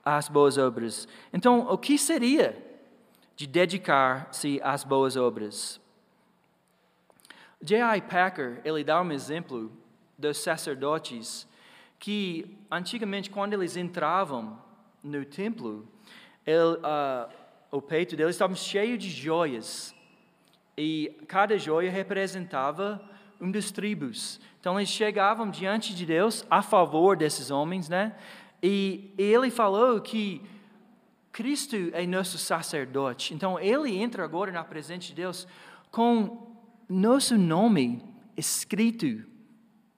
as 0.04 0.28
boas 0.28 0.58
obras. 0.58 1.08
Então, 1.32 1.68
o 1.70 1.78
que 1.78 1.98
seria 1.98 2.62
de 3.34 3.48
dedicar-se 3.48 4.60
às 4.62 4.84
boas 4.84 5.16
obras? 5.16 5.80
J.I. 7.62 8.02
Packer, 8.02 8.60
ele 8.66 8.84
dá 8.84 9.02
um 9.02 9.12
exemplo 9.14 9.72
dos 10.18 10.38
sacerdotes 10.38 11.48
que, 12.04 12.58
antigamente, 12.70 13.30
quando 13.30 13.54
eles 13.54 13.78
entravam 13.78 14.60
no 15.02 15.24
templo, 15.24 15.88
ele, 16.46 16.76
uh, 16.80 17.32
o 17.72 17.82
peito 17.82 18.18
deles 18.18 18.36
estava 18.36 18.54
cheio 18.56 18.98
de 18.98 19.10
joias. 19.10 19.96
E 20.78 21.18
cada 21.30 21.58
joia 21.58 21.90
representava 21.90 23.02
um 23.40 23.50
dos 23.50 23.72
tribos. 23.72 24.42
Então 24.60 24.78
eles 24.78 24.90
chegavam 24.90 25.50
diante 25.50 25.96
de 25.96 26.06
Deus 26.06 26.46
a 26.50 26.62
favor 26.62 27.16
desses 27.16 27.50
homens, 27.50 27.88
né? 27.88 28.18
E 28.62 29.14
ele 29.18 29.50
falou 29.50 30.02
que 30.02 30.42
Cristo 31.32 31.78
é 31.94 32.06
nosso 32.06 32.38
sacerdote. 32.38 33.34
Então 33.34 33.58
ele 33.58 33.96
entra 33.96 34.26
agora 34.26 34.52
na 34.52 34.66
presença 34.66 35.08
de 35.08 35.14
Deus 35.14 35.48
com 35.90 36.54
nosso 36.90 37.38
nome 37.38 38.04
escrito. 38.36 39.32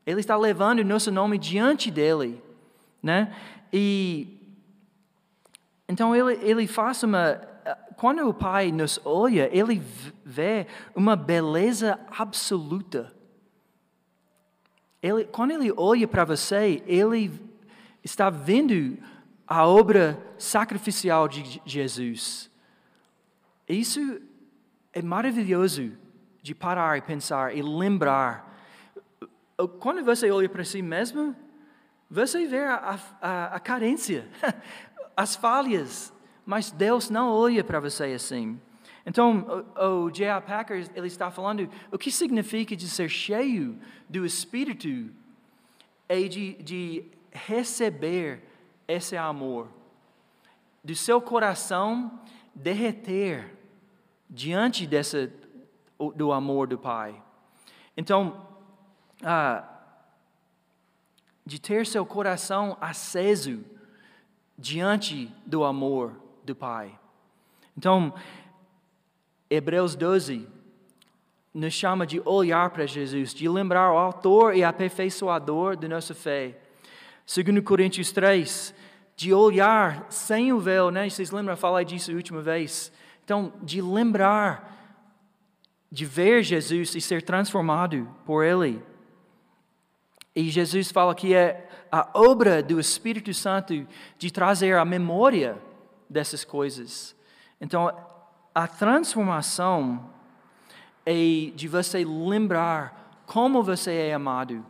Ele 0.06 0.20
está 0.20 0.38
levando 0.38 0.84
nosso 0.84 1.12
nome 1.12 1.38
diante 1.38 1.90
dele, 1.90 2.42
né? 3.02 3.36
E 3.74 4.38
então 5.88 6.16
ele 6.16 6.40
ele 6.44 6.68
faz 6.68 7.04
uma 7.04 7.42
quando 7.96 8.28
o 8.28 8.34
Pai 8.34 8.72
nos 8.72 9.00
olha, 9.04 9.50
ele 9.52 9.82
vê 10.24 10.68
uma 10.94 11.16
beleza 11.16 12.00
absoluta. 12.12 13.14
Ele, 15.02 15.26
quando 15.26 15.52
ele 15.52 15.72
olha 15.76 16.08
para 16.08 16.26
você, 16.26 16.84
ele 16.86 17.32
está 18.04 18.30
vendo 18.30 18.98
a 19.48 19.66
obra 19.68 20.20
sacrificial 20.38 21.28
de 21.28 21.62
Jesus. 21.66 22.50
Isso 23.68 24.22
é 24.92 25.02
maravilhoso 25.02 25.92
de 26.42 26.54
parar 26.54 26.98
e 26.98 27.02
pensar 27.02 27.56
e 27.56 27.62
lembrar. 27.62 28.55
Quando 29.80 30.04
você 30.04 30.30
olha 30.30 30.50
para 30.50 30.66
si 30.66 30.82
mesmo, 30.82 31.36
você 32.10 32.46
vê 32.46 32.64
a, 32.64 33.00
a, 33.22 33.56
a 33.56 33.60
carência, 33.60 34.28
as 35.16 35.36
falhas, 35.36 36.14
mas 36.46 36.72
Deus 36.72 37.10
não 37.10 37.30
olha 37.32 37.64
para 37.64 37.80
você 37.80 38.06
assim. 38.06 38.60
Então, 39.06 39.66
o, 39.78 40.06
o 40.06 40.12
J.A. 40.12 40.42
Packer 40.42 40.90
ele 40.94 41.08
está 41.08 41.32
falando 41.32 41.70
o 41.92 41.98
que 41.98 42.12
significa 42.12 42.76
de 42.76 42.90
ser 42.90 43.08
cheio 43.08 43.80
do 44.10 44.26
Espírito 44.26 45.12
é 46.10 46.22
de, 46.24 46.54
de 46.56 47.06
receber 47.32 48.44
esse 48.88 49.16
amor, 49.16 49.70
do 50.84 50.96
seu 50.96 51.22
coração 51.22 52.20
derreter 52.54 53.58
diante 54.30 54.86
dessa, 54.86 55.32
do 56.16 56.32
amor 56.32 56.68
do 56.68 56.78
Pai. 56.78 57.22
Então, 57.98 58.46
de 61.46 61.60
ter 61.60 61.86
seu 61.86 62.06
coração 62.06 62.78
aceso 62.82 63.64
diante 64.58 65.32
do 65.46 65.64
amor 65.64 66.14
do 66.44 66.56
Pai. 66.56 66.98
Então, 67.78 68.14
Hebreus 69.50 69.96
12 69.96 70.48
nos 71.54 71.74
chama 71.74 72.06
de 72.06 72.22
olhar 72.26 72.70
para 72.70 72.86
Jesus, 72.86 73.34
de 73.34 73.48
lembrar 73.48 73.92
o 73.92 73.98
autor 73.98 74.56
e 74.56 74.64
aperfeiçoador 74.64 75.78
da 75.78 75.88
nossa 75.88 76.14
fé. 76.14 76.60
Segundo 77.26 77.62
Coríntios 77.64 78.12
3, 78.12 78.74
de 79.16 79.34
olhar 79.34 80.06
sem 80.10 80.52
o 80.52 80.60
véu, 80.60 80.92
né? 80.92 81.10
Vocês 81.10 81.32
lembram, 81.32 81.56
falar 81.56 81.84
disso 81.84 82.12
a 82.12 82.16
última 82.16 82.42
vez. 82.42 82.92
Então, 83.24 83.54
de 83.62 83.82
lembrar, 83.82 84.74
de 85.92 86.06
ver 86.06 86.44
Jesus 86.44 86.94
e 86.96 87.02
ser 87.02 87.22
transformado 87.22 88.08
por 88.26 88.44
Ele. 88.44 88.84
E 90.36 90.50
Jesus 90.50 90.92
fala 90.92 91.16
que 91.16 91.34
é 91.34 91.70
a 91.90 92.10
obra 92.14 92.62
do 92.62 92.80
Espírito 92.80 93.34
Santo 93.34 93.88
de 94.18 94.32
trazer 94.32 94.76
a 94.76 94.84
memória 94.84 95.58
dessas 96.10 96.44
coisas. 96.44 97.16
Então, 97.62 97.96
a 98.54 98.68
transformação 98.68 100.10
é 101.06 101.14
de 101.56 101.68
você 101.68 102.04
lembrar 102.04 103.24
como 103.26 103.64
você 103.64 103.94
é 103.94 104.14
amado. 104.14 104.66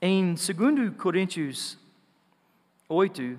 Em 0.00 0.34
2 0.34 0.96
Coríntios 0.96 1.78
8, 2.88 3.38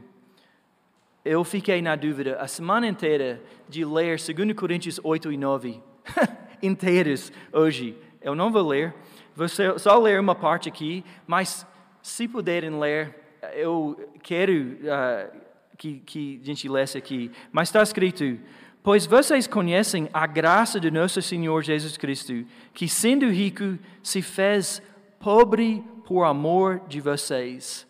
eu 1.23 1.43
fiquei 1.43 1.81
na 1.81 1.95
dúvida 1.95 2.37
a 2.39 2.47
semana 2.47 2.87
inteira 2.87 3.41
de 3.67 3.83
ler 3.83 4.17
2 4.17 4.53
Coríntios 4.53 4.99
8 5.03 5.31
e 5.31 5.37
9 5.37 5.81
inteiros 6.61 7.31
hoje. 7.51 7.97
Eu 8.21 8.35
não 8.35 8.51
vou 8.51 8.67
ler, 8.67 8.93
vou 9.37 9.47
só 9.47 9.99
ler 9.99 10.19
uma 10.19 10.33
parte 10.33 10.67
aqui, 10.67 11.05
mas 11.27 11.65
se 12.01 12.27
puderem 12.27 12.71
ler, 12.79 13.15
eu 13.53 14.11
quero 14.23 14.51
uh, 14.81 15.37
que, 15.77 15.99
que 15.99 16.39
a 16.41 16.45
gente 16.45 16.67
lesse 16.67 16.97
aqui. 16.97 17.31
Mas 17.51 17.67
está 17.67 17.83
escrito: 17.83 18.39
Pois 18.81 19.05
vocês 19.05 19.45
conhecem 19.45 20.09
a 20.11 20.25
graça 20.25 20.79
de 20.79 20.89
nosso 20.89 21.21
Senhor 21.21 21.61
Jesus 21.61 21.97
Cristo, 21.97 22.45
que 22.73 22.89
sendo 22.89 23.29
rico 23.29 23.77
se 24.01 24.23
fez 24.23 24.81
pobre 25.19 25.83
por 26.03 26.23
amor 26.23 26.81
de 26.87 26.99
vocês, 26.99 27.85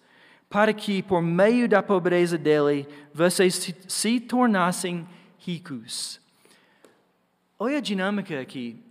para 0.50 0.74
que 0.74 1.02
por 1.02 1.22
meio 1.22 1.70
da 1.70 1.82
pobreza 1.82 2.38
dele 2.38 2.86
vocês 3.14 3.56
se, 3.56 3.74
se 3.88 4.20
tornassem 4.20 5.08
ricos. 5.40 6.20
Olha 7.58 7.78
a 7.78 7.82
dinâmica 7.82 8.38
aqui, 8.42 8.84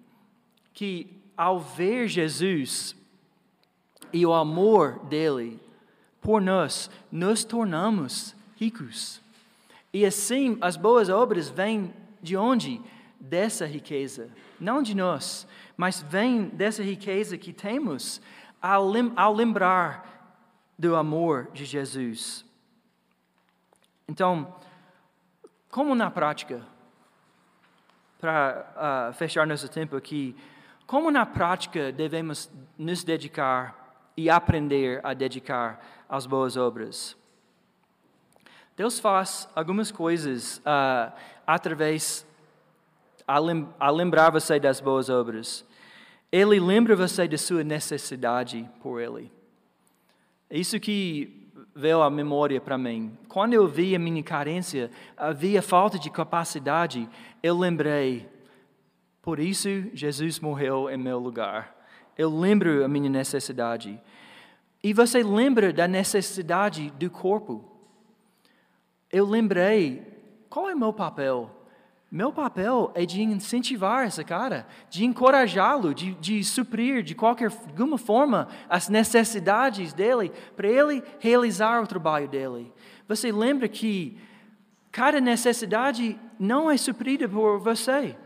que 0.72 1.15
ao 1.37 1.61
ver 1.61 2.09
Jesus 2.09 2.97
e 4.12 4.24
o 4.24 4.32
amor 4.32 4.99
dele 5.07 5.61
por 6.26 6.41
nós, 6.41 6.91
nos 7.12 7.45
tornamos 7.45 8.34
ricos. 8.57 9.20
E 9.93 10.05
assim, 10.05 10.59
as 10.61 10.76
boas 10.76 11.09
obras 11.09 11.49
vêm 11.49 11.95
de 12.20 12.37
onde? 12.37 12.82
Dessa 13.20 13.64
riqueza. 13.64 14.28
Não 14.59 14.82
de 14.82 14.95
nós, 14.95 15.47
mas 15.76 16.03
vêm 16.03 16.49
dessa 16.49 16.82
riqueza 16.82 17.39
que 17.39 17.53
temos 17.53 18.20
ao 18.61 19.32
lembrar 19.32 20.34
do 20.76 20.97
amor 20.97 21.49
de 21.53 21.64
Jesus. 21.64 22.45
Então, 24.09 24.53
como 25.70 25.95
na 25.95 26.11
prática, 26.11 26.66
para 28.18 29.11
uh, 29.11 29.12
fechar 29.14 29.47
nosso 29.47 29.68
tempo 29.68 29.95
aqui, 29.97 30.34
como 30.87 31.11
na 31.11 31.26
prática 31.26 31.91
devemos 31.91 32.51
nos 32.78 33.03
dedicar 33.03 34.11
e 34.16 34.30
aprender 34.30 35.01
a 35.05 35.12
dedicar 35.12 35.84
às 36.09 36.26
boas 36.26 36.57
obras? 36.57 37.16
Deus 38.76 38.99
faz 39.01 39.49
algumas 39.55 39.91
coisas 39.91 40.59
uh, 40.59 41.12
através 41.47 42.26
a, 43.26 43.39
lem 43.39 43.66
a 43.80 43.91
lembrar 43.91 44.30
você 44.30 44.61
das 44.61 44.80
boas 44.80 45.09
obras. 45.09 45.64
Ele 46.30 46.61
lembra 46.61 46.95
você 46.95 47.26
da 47.26 47.39
sua 47.39 47.64
necessidade 47.64 48.68
por 48.82 49.01
Ele. 49.01 49.32
Isso 50.51 50.78
que 50.78 51.51
veio 51.74 52.03
à 52.03 52.11
memória 52.11 52.61
para 52.61 52.78
mim. 52.78 53.16
Quando 53.28 53.55
eu 53.55 53.66
vi 53.66 53.95
a 53.95 53.99
minha 53.99 54.22
carência, 54.22 54.91
havia 55.16 55.61
falta 55.61 55.99
de 55.99 56.11
capacidade, 56.11 57.09
eu 57.43 57.59
lembrei, 57.59 58.28
por 59.26 59.40
isso 59.40 59.68
Jesus 59.92 60.38
morreu 60.38 60.88
em 60.88 60.96
meu 60.96 61.18
lugar. 61.18 61.74
Eu 62.16 62.30
lembro 62.30 62.84
a 62.84 62.88
minha 62.88 63.10
necessidade. 63.10 64.00
E 64.84 64.92
você 64.92 65.20
lembra 65.20 65.72
da 65.72 65.88
necessidade 65.88 66.90
do 66.92 67.10
corpo 67.10 67.72
eu 69.10 69.26
lembrei 69.26 70.02
qual 70.48 70.70
é 70.70 70.76
meu 70.76 70.92
papel 70.92 71.50
Meu 72.08 72.32
papel 72.32 72.92
é 72.94 73.04
de 73.04 73.20
incentivar 73.20 74.06
esse 74.06 74.22
cara, 74.22 74.64
de 74.88 75.04
encorajá-lo, 75.04 75.92
de, 75.92 76.14
de 76.14 76.44
suprir 76.44 77.02
de 77.02 77.16
qualquer 77.16 77.50
alguma 77.68 77.98
forma 77.98 78.46
as 78.68 78.88
necessidades 78.88 79.92
dele, 79.92 80.30
para 80.54 80.68
ele 80.68 81.02
realizar 81.18 81.82
o 81.82 81.86
trabalho 81.86 82.28
dele. 82.28 82.72
Você 83.08 83.32
lembra 83.32 83.66
que 83.66 84.16
cada 84.92 85.20
necessidade 85.20 86.16
não 86.38 86.70
é 86.70 86.76
suprida 86.76 87.28
por 87.28 87.58
você, 87.58 88.16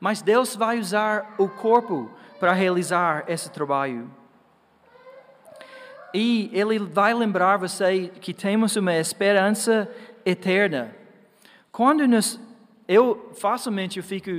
mas 0.00 0.22
Deus 0.22 0.56
vai 0.56 0.78
usar 0.78 1.34
o 1.36 1.46
corpo 1.46 2.10
para 2.40 2.54
realizar 2.54 3.24
esse 3.28 3.50
trabalho. 3.50 4.10
E 6.12 6.50
Ele 6.52 6.78
vai 6.78 7.12
lembrar 7.12 7.58
você 7.58 8.08
que 8.20 8.32
temos 8.32 8.74
uma 8.76 8.94
esperança 8.94 9.88
eterna. 10.24 10.96
Quando 11.70 12.08
nos, 12.08 12.40
eu 12.88 13.30
facilmente 13.34 13.98
eu 13.98 14.02
fico 14.02 14.30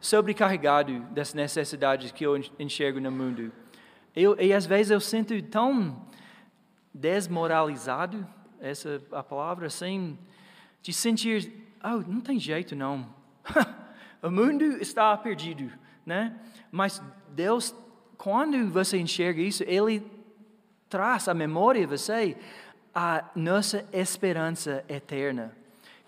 sobrecarregado 0.00 1.00
das 1.12 1.32
necessidades 1.32 2.10
que 2.10 2.24
eu 2.24 2.36
enxergo 2.58 3.00
no 3.00 3.10
mundo. 3.10 3.52
Eu, 4.14 4.38
e 4.40 4.52
às 4.52 4.66
vezes 4.66 4.90
eu 4.90 5.00
sinto 5.00 5.40
tão 5.42 6.04
desmoralizado, 6.92 8.26
essa 8.60 9.00
a 9.12 9.22
palavra, 9.22 9.66
assim, 9.66 10.18
de 10.82 10.92
sentir, 10.92 11.52
oh, 11.82 12.02
não 12.10 12.20
tem 12.20 12.38
jeito 12.38 12.74
não. 12.74 13.06
o 14.22 14.30
mundo 14.30 14.64
está 14.80 15.16
perdido, 15.16 15.72
né? 16.04 16.34
Mas 16.70 17.02
Deus, 17.28 17.74
quando 18.16 18.68
você 18.70 18.98
enxerga 18.98 19.40
isso, 19.40 19.62
Ele 19.66 20.02
traz 20.88 21.28
à 21.28 21.34
memória 21.34 21.86
você 21.86 22.36
a 22.94 23.24
nossa 23.34 23.86
esperança 23.92 24.84
eterna. 24.88 25.54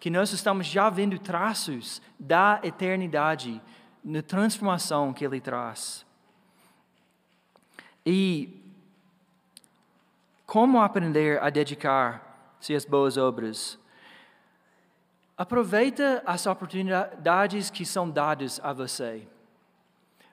Que 0.01 0.11
nós 0.11 0.33
estamos 0.33 0.67
já 0.67 0.89
vendo 0.89 1.19
traços 1.19 2.01
da 2.19 2.61
eternidade 2.63 3.61
na 4.05 4.23
transformação 4.23 5.13
que 5.13 5.25
Ele 5.25 5.41
traz. 5.41 6.07
E 8.07 8.59
como 10.47 10.81
aprender 10.81 11.43
a 11.43 11.51
dedicar-se 11.51 12.75
às 12.75 12.87
boas 12.87 13.19
obras? 13.19 13.79
Aproveita 15.39 16.21
as 16.27 16.47
oportunidades 16.47 17.71
que 17.71 17.87
são 17.87 18.11
dadas 18.11 18.59
a 18.61 18.73
você. 18.73 19.23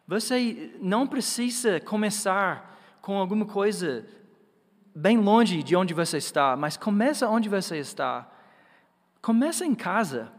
Você 0.07 0.75
não 0.81 1.05
precisa 1.05 1.79
começar 1.79 2.75
com 3.03 3.19
alguma 3.19 3.45
coisa 3.45 4.03
bem 4.95 5.19
longe 5.19 5.61
de 5.61 5.75
onde 5.75 5.93
você 5.93 6.17
está, 6.17 6.55
mas 6.55 6.75
começa 6.75 7.29
onde 7.29 7.47
você 7.47 7.77
está. 7.77 8.27
Começa 9.21 9.63
em 9.63 9.75
casa. 9.75 10.31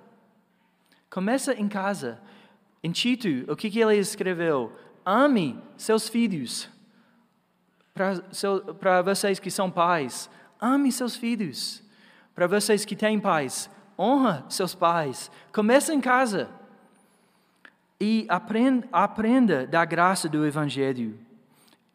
Começa 1.09 1.55
em 1.55 1.69
casa. 1.69 2.21
Em 2.83 2.91
Tito, 2.91 3.29
o 3.49 3.55
que, 3.55 3.71
que 3.71 3.79
ele 3.79 3.97
escreveu? 3.97 4.73
Ame 5.05 5.63
seus 5.77 6.09
filhos. 6.09 6.69
Para 7.95 9.01
vocês 9.03 9.39
que 9.39 9.51
são 9.51 9.71
pais, 9.71 10.29
ame 10.61 10.91
seus 10.91 11.15
filhos. 11.15 11.85
Para 12.35 12.49
vocês 12.49 12.85
que 12.85 12.97
têm 12.97 13.21
pais, 13.21 13.71
honra 13.99 14.45
seus 14.49 14.75
pais. 14.75 15.31
Começa 15.53 15.95
em 15.95 16.01
casa. 16.01 16.49
E 18.01 18.27
aprenda, 18.29 18.87
aprenda 18.93 19.67
da 19.67 19.85
graça 19.85 20.29
do 20.29 20.47
Evangelho. 20.47 21.19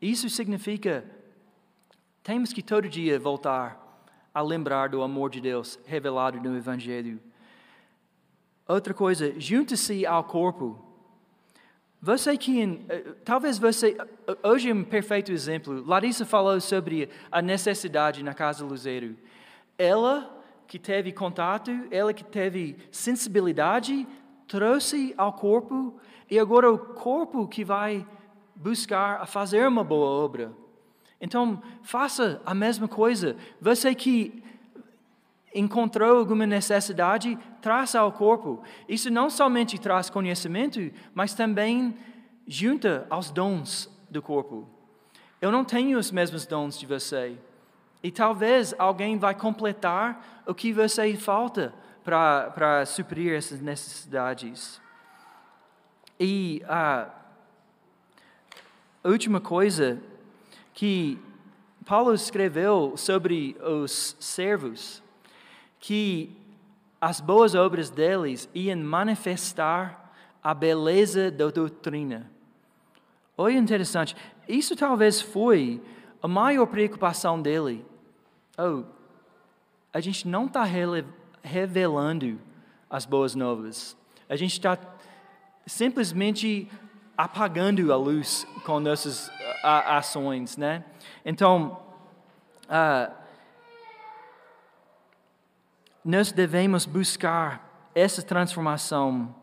Isso 0.02 0.30
significa 0.30 1.06
temos 2.24 2.54
que 2.54 2.62
todo 2.62 2.88
dia 2.88 3.20
voltar 3.20 3.80
a 4.34 4.41
lembrar 4.41 4.89
do 4.89 5.02
amor 5.02 5.30
de 5.32 5.41
Deus 5.41 5.80
revelado 5.86 6.39
no 6.39 6.56
Evangelho. 6.56 7.20
Outra 8.68 8.93
coisa, 8.93 9.34
junte-se 9.39 10.06
ao 10.06 10.24
corpo. 10.24 10.80
Você 11.99 12.38
que, 12.38 12.62
eh, 12.89 13.16
talvez 13.26 13.58
você, 13.58 13.97
eh, 13.99 14.38
hoje 14.43 14.70
é 14.70 14.74
um 14.74 14.84
perfeito 14.84 15.32
exemplo. 15.32 15.84
Larissa 15.86 16.26
falou 16.26 16.62
sobre 16.62 17.10
a 17.32 17.41
necessidade 17.41 18.24
na 18.24 18.34
casa 18.34 18.64
Luzeiro. 18.64 19.16
Ela 19.78 20.41
que 20.72 20.80
teve 20.80 21.11
contato, 21.11 21.69
ela 21.91 22.13
que 22.13 22.24
teve 22.24 22.78
sensibilidade, 22.89 24.07
trouxe 24.47 25.13
ao 25.17 25.34
corpo 25.34 25.99
e 26.30 26.39
agora 26.39 26.72
o 26.72 26.80
corpo 26.80 27.45
que 27.45 27.61
vai 27.61 28.07
buscar 28.55 29.19
a 29.22 29.26
fazer 29.26 29.67
uma 29.67 29.84
boa 29.84 30.07
obra. 30.07 30.53
Então, 31.19 31.61
faça 31.84 32.41
a 32.45 32.55
mesma 32.55 32.88
coisa. 32.88 33.36
Você 33.59 33.93
que 33.93 34.41
encontrou 35.53 36.19
alguma 36.19 36.45
necessidade, 36.45 37.38
traz 37.61 37.93
ao 37.93 38.09
corpo. 38.13 38.63
Isso 38.88 39.09
não 39.09 39.30
somente 39.30 39.78
traz 39.78 40.09
conhecimento, 40.09 40.80
mas 41.13 41.34
também 41.34 41.97
junta 42.47 43.05
aos 43.09 43.30
dons 43.30 43.89
do 44.09 44.22
corpo. 44.22 44.69
Eu 45.41 45.51
não 45.51 45.65
tenho 45.65 45.99
os 45.99 46.11
mesmos 46.11 46.45
dons 46.45 46.80
de 46.80 46.86
você. 46.86 47.38
E 48.04 48.12
talvez 48.12 48.74
alguém 48.78 49.18
vai 49.18 49.36
completar 49.36 50.43
o 50.45 50.54
que 50.54 50.74
você 50.74 51.16
falta 51.16 51.74
para 52.04 52.86
suprir 52.86 53.34
essas 53.34 53.62
necessidades. 53.62 54.82
E 56.20 56.64
a 56.68 57.10
última 59.04 59.39
coisa 59.39 60.02
que 60.74 61.20
Paulo 61.86 62.14
escreveu 62.14 62.93
sobre 62.95 63.56
os 63.62 64.16
servos, 64.20 65.04
que 65.80 66.36
as 66.99 67.20
boas 67.20 67.56
obras 67.56 67.89
deles 67.89 68.47
iam 68.54 68.78
manifestar 68.78 70.14
a 70.43 70.54
beleza 70.54 71.32
da 71.32 71.49
doutrina. 71.49 72.30
Olha 73.38 73.58
interessante, 73.58 74.16
isso 74.47 74.76
talvez 74.76 75.20
foi 75.20 75.82
a 76.22 76.28
maior 76.28 76.68
preocupação 76.68 77.41
dele. 77.41 77.84
Oh, 78.58 78.84
a 79.93 79.99
gente 79.99 80.28
não 80.28 80.45
está 80.45 80.64
revelando 81.43 82.39
as 82.89 83.06
boas 83.06 83.36
novas. 83.36 83.95
A 84.30 84.36
gente 84.36 84.54
está 84.54 84.78
simplesmente 85.66 86.70
apagando 87.18 87.91
a 87.91 87.95
luz 87.95 88.45
com 88.66 88.80
nossas 88.80 89.32
ações, 89.64 90.58
né? 90.58 90.84
Então, 91.24 91.82
uh, 92.66 93.14
nós 96.04 96.32
devemos 96.32 96.86
buscar 96.86 97.89
essa 97.93 98.22
transformação 98.22 99.36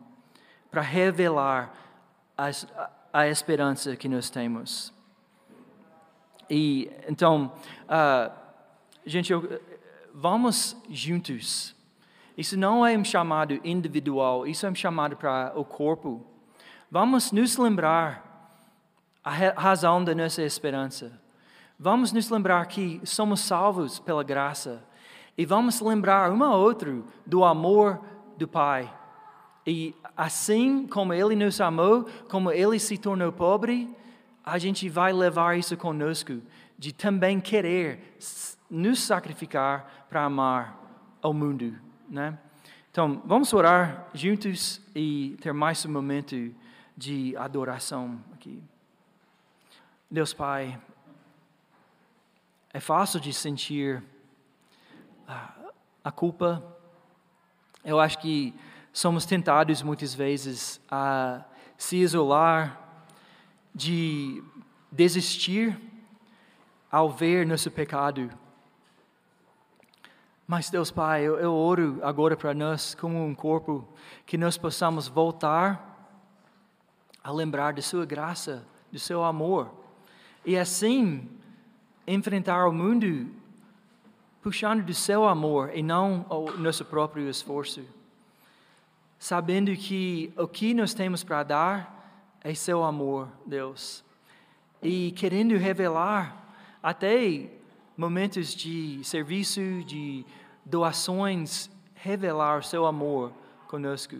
para 0.69 0.81
revelar 0.81 1.73
as, 2.37 2.67
a, 2.75 2.91
a, 3.13 3.27
esperança 3.27 3.95
que 3.95 4.09
nós 4.09 4.29
temos. 4.29 4.93
E 6.49 6.91
então, 7.07 7.53
uh, 7.85 8.38
gente, 9.09 9.33
eu, 9.33 9.59
vamos 10.13 10.77
juntos. 10.89 11.75
Isso 12.37 12.57
não 12.57 12.85
é 12.85 12.97
um 12.97 13.03
chamado 13.03 13.59
individual, 13.63 14.47
isso 14.47 14.65
é 14.65 14.69
um 14.69 14.75
chamado 14.75 15.17
para 15.17 15.51
o 15.55 15.65
corpo. 15.65 16.25
Vamos 16.89 17.31
nos 17.31 17.57
lembrar 17.57 18.25
a 19.23 19.31
razão 19.31 20.03
da 20.03 20.15
nossa 20.15 20.43
esperança. 20.43 21.19
Vamos 21.77 22.11
nos 22.11 22.29
lembrar 22.29 22.65
que 22.67 23.01
somos 23.03 23.41
salvos 23.41 23.99
pela 23.99 24.23
graça 24.23 24.83
e 25.37 25.45
vamos 25.45 25.81
lembrar 25.81 26.31
um 26.31 26.43
ao 26.43 26.59
outro 26.59 27.05
do 27.25 27.43
amor 27.43 27.99
do 28.37 28.47
Pai. 28.47 28.93
E 29.65 29.95
assim 30.15 30.87
como 30.87 31.13
Ele 31.13 31.35
nos 31.35 31.59
amou, 31.59 32.07
como 32.29 32.51
Ele 32.51 32.79
se 32.79 32.97
tornou 32.97 33.31
pobre, 33.31 33.89
a 34.45 34.57
gente 34.57 34.87
vai 34.87 35.11
levar 35.11 35.57
isso 35.57 35.75
conosco, 35.77 36.41
de 36.77 36.93
também 36.93 37.39
querer 37.39 38.17
nos 38.69 39.01
sacrificar 39.01 40.05
para 40.09 40.23
amar 40.23 40.77
ao 41.21 41.33
mundo, 41.33 41.75
né? 42.07 42.37
Então, 42.91 43.21
vamos 43.25 43.53
orar 43.53 44.07
juntos 44.13 44.81
e 44.95 45.37
ter 45.41 45.53
mais 45.53 45.85
um 45.85 45.91
momento 45.91 46.53
de 46.97 47.35
adoração 47.37 48.19
aqui. 48.33 48.61
Deus 50.09 50.33
Pai, 50.33 50.79
é 52.73 52.79
fácil 52.79 53.19
de 53.19 53.31
sentir 53.31 54.03
a 56.03 56.11
culpa. 56.11 56.63
Eu 57.83 57.99
acho 57.99 58.19
que 58.19 58.53
somos 58.91 59.25
tentados 59.25 59.81
muitas 59.81 60.13
vezes 60.13 60.81
a 60.89 61.45
se 61.77 61.97
isolar, 61.97 62.79
de 63.73 64.43
desistir 64.91 65.79
ao 66.91 67.09
ver 67.09 67.45
nosso 67.45 67.69
pecado. 67.69 68.29
Mas, 70.51 70.71
Deus 70.71 70.89
Pai, 70.89 71.21
eu, 71.21 71.37
eu 71.37 71.53
oro 71.53 71.99
agora 72.01 72.35
para 72.35 72.55
nós, 72.55 72.95
como 72.95 73.23
um 73.23 73.35
corpo, 73.35 73.87
que 74.25 74.35
nós 74.35 74.57
possamos 74.57 75.07
voltar 75.07 76.19
a 77.23 77.31
lembrar 77.31 77.71
de 77.71 77.83
Sua 77.83 78.03
graça, 78.03 78.65
do 78.91 78.97
Seu 78.97 79.23
amor 79.23 79.71
e 80.43 80.57
assim 80.57 81.29
enfrentar 82.07 82.65
o 82.67 82.73
mundo 82.73 83.29
puxando 84.41 84.83
do 84.83 84.91
seu 84.91 85.27
amor 85.27 85.69
e 85.71 85.83
não 85.83 86.25
o 86.27 86.57
nosso 86.57 86.83
próprio 86.83 87.29
esforço. 87.29 87.85
sabendo 89.19 89.75
que 89.75 90.33
o 90.35 90.47
que 90.47 90.73
nós 90.73 90.95
temos 90.95 91.23
para 91.23 91.43
dar 91.43 92.39
é 92.43 92.55
seu 92.55 92.83
amor, 92.83 93.29
Deus, 93.45 94.03
e 94.81 95.11
querendo 95.11 95.55
revelar 95.57 96.55
até 96.81 97.51
momentos 97.99 98.55
de 98.55 99.03
serviço, 99.03 99.59
de 99.83 100.25
doações, 100.69 101.69
revelar 101.95 102.63
seu 102.63 102.85
amor 102.85 103.33
conosco. 103.67 104.15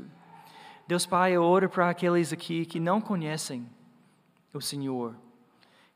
Deus 0.88 1.06
Pai, 1.06 1.34
eu 1.34 1.43
oro 1.43 1.70
para 1.70 1.89
aqueles 1.89 2.34
aqui 2.34 2.66
que 2.66 2.80
não 2.80 3.00
conhecem 3.00 3.70
o 4.52 4.60
Senhor, 4.60 5.16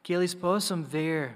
que 0.04 0.14
eles 0.14 0.36
possam 0.36 0.84
ver 0.84 1.36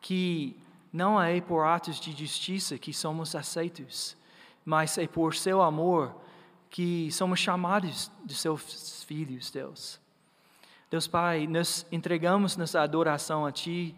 que 0.00 0.56
não 0.92 1.20
é 1.20 1.40
por 1.40 1.64
atos 1.64 2.00
de 2.00 2.12
justiça 2.12 2.76
que 2.76 2.92
somos 2.92 3.34
aceitos, 3.34 4.16
mas 4.64 4.98
é 4.98 5.06
por 5.06 5.34
seu 5.34 5.62
amor 5.62 6.14
que 6.68 7.10
somos 7.12 7.38
chamados 7.38 8.10
de 8.24 8.34
seus 8.34 9.04
filhos, 9.04 9.50
Deus. 9.50 10.00
Deus 10.90 11.06
Pai, 11.06 11.46
nós 11.46 11.86
entregamos 11.92 12.56
nossa 12.56 12.80
adoração 12.80 13.46
a 13.46 13.52
Ti, 13.52 13.94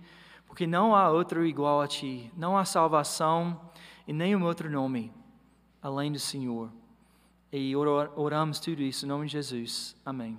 porque 0.46 0.66
não 0.66 0.94
há 0.94 1.10
outro 1.10 1.46
igual 1.46 1.80
a 1.80 1.88
Ti, 1.88 2.30
não 2.36 2.56
há 2.56 2.64
salvação 2.66 3.58
em 4.06 4.12
nenhum 4.12 4.44
outro 4.44 4.70
nome 4.70 5.12
além 5.82 6.10
do 6.10 6.18
Senhor. 6.18 6.70
E 7.52 7.74
oramos 7.76 8.58
tudo 8.58 8.82
isso 8.82 9.04
em 9.04 9.08
nome 9.08 9.26
de 9.26 9.32
Jesus. 9.32 9.96
Amém. 10.04 10.38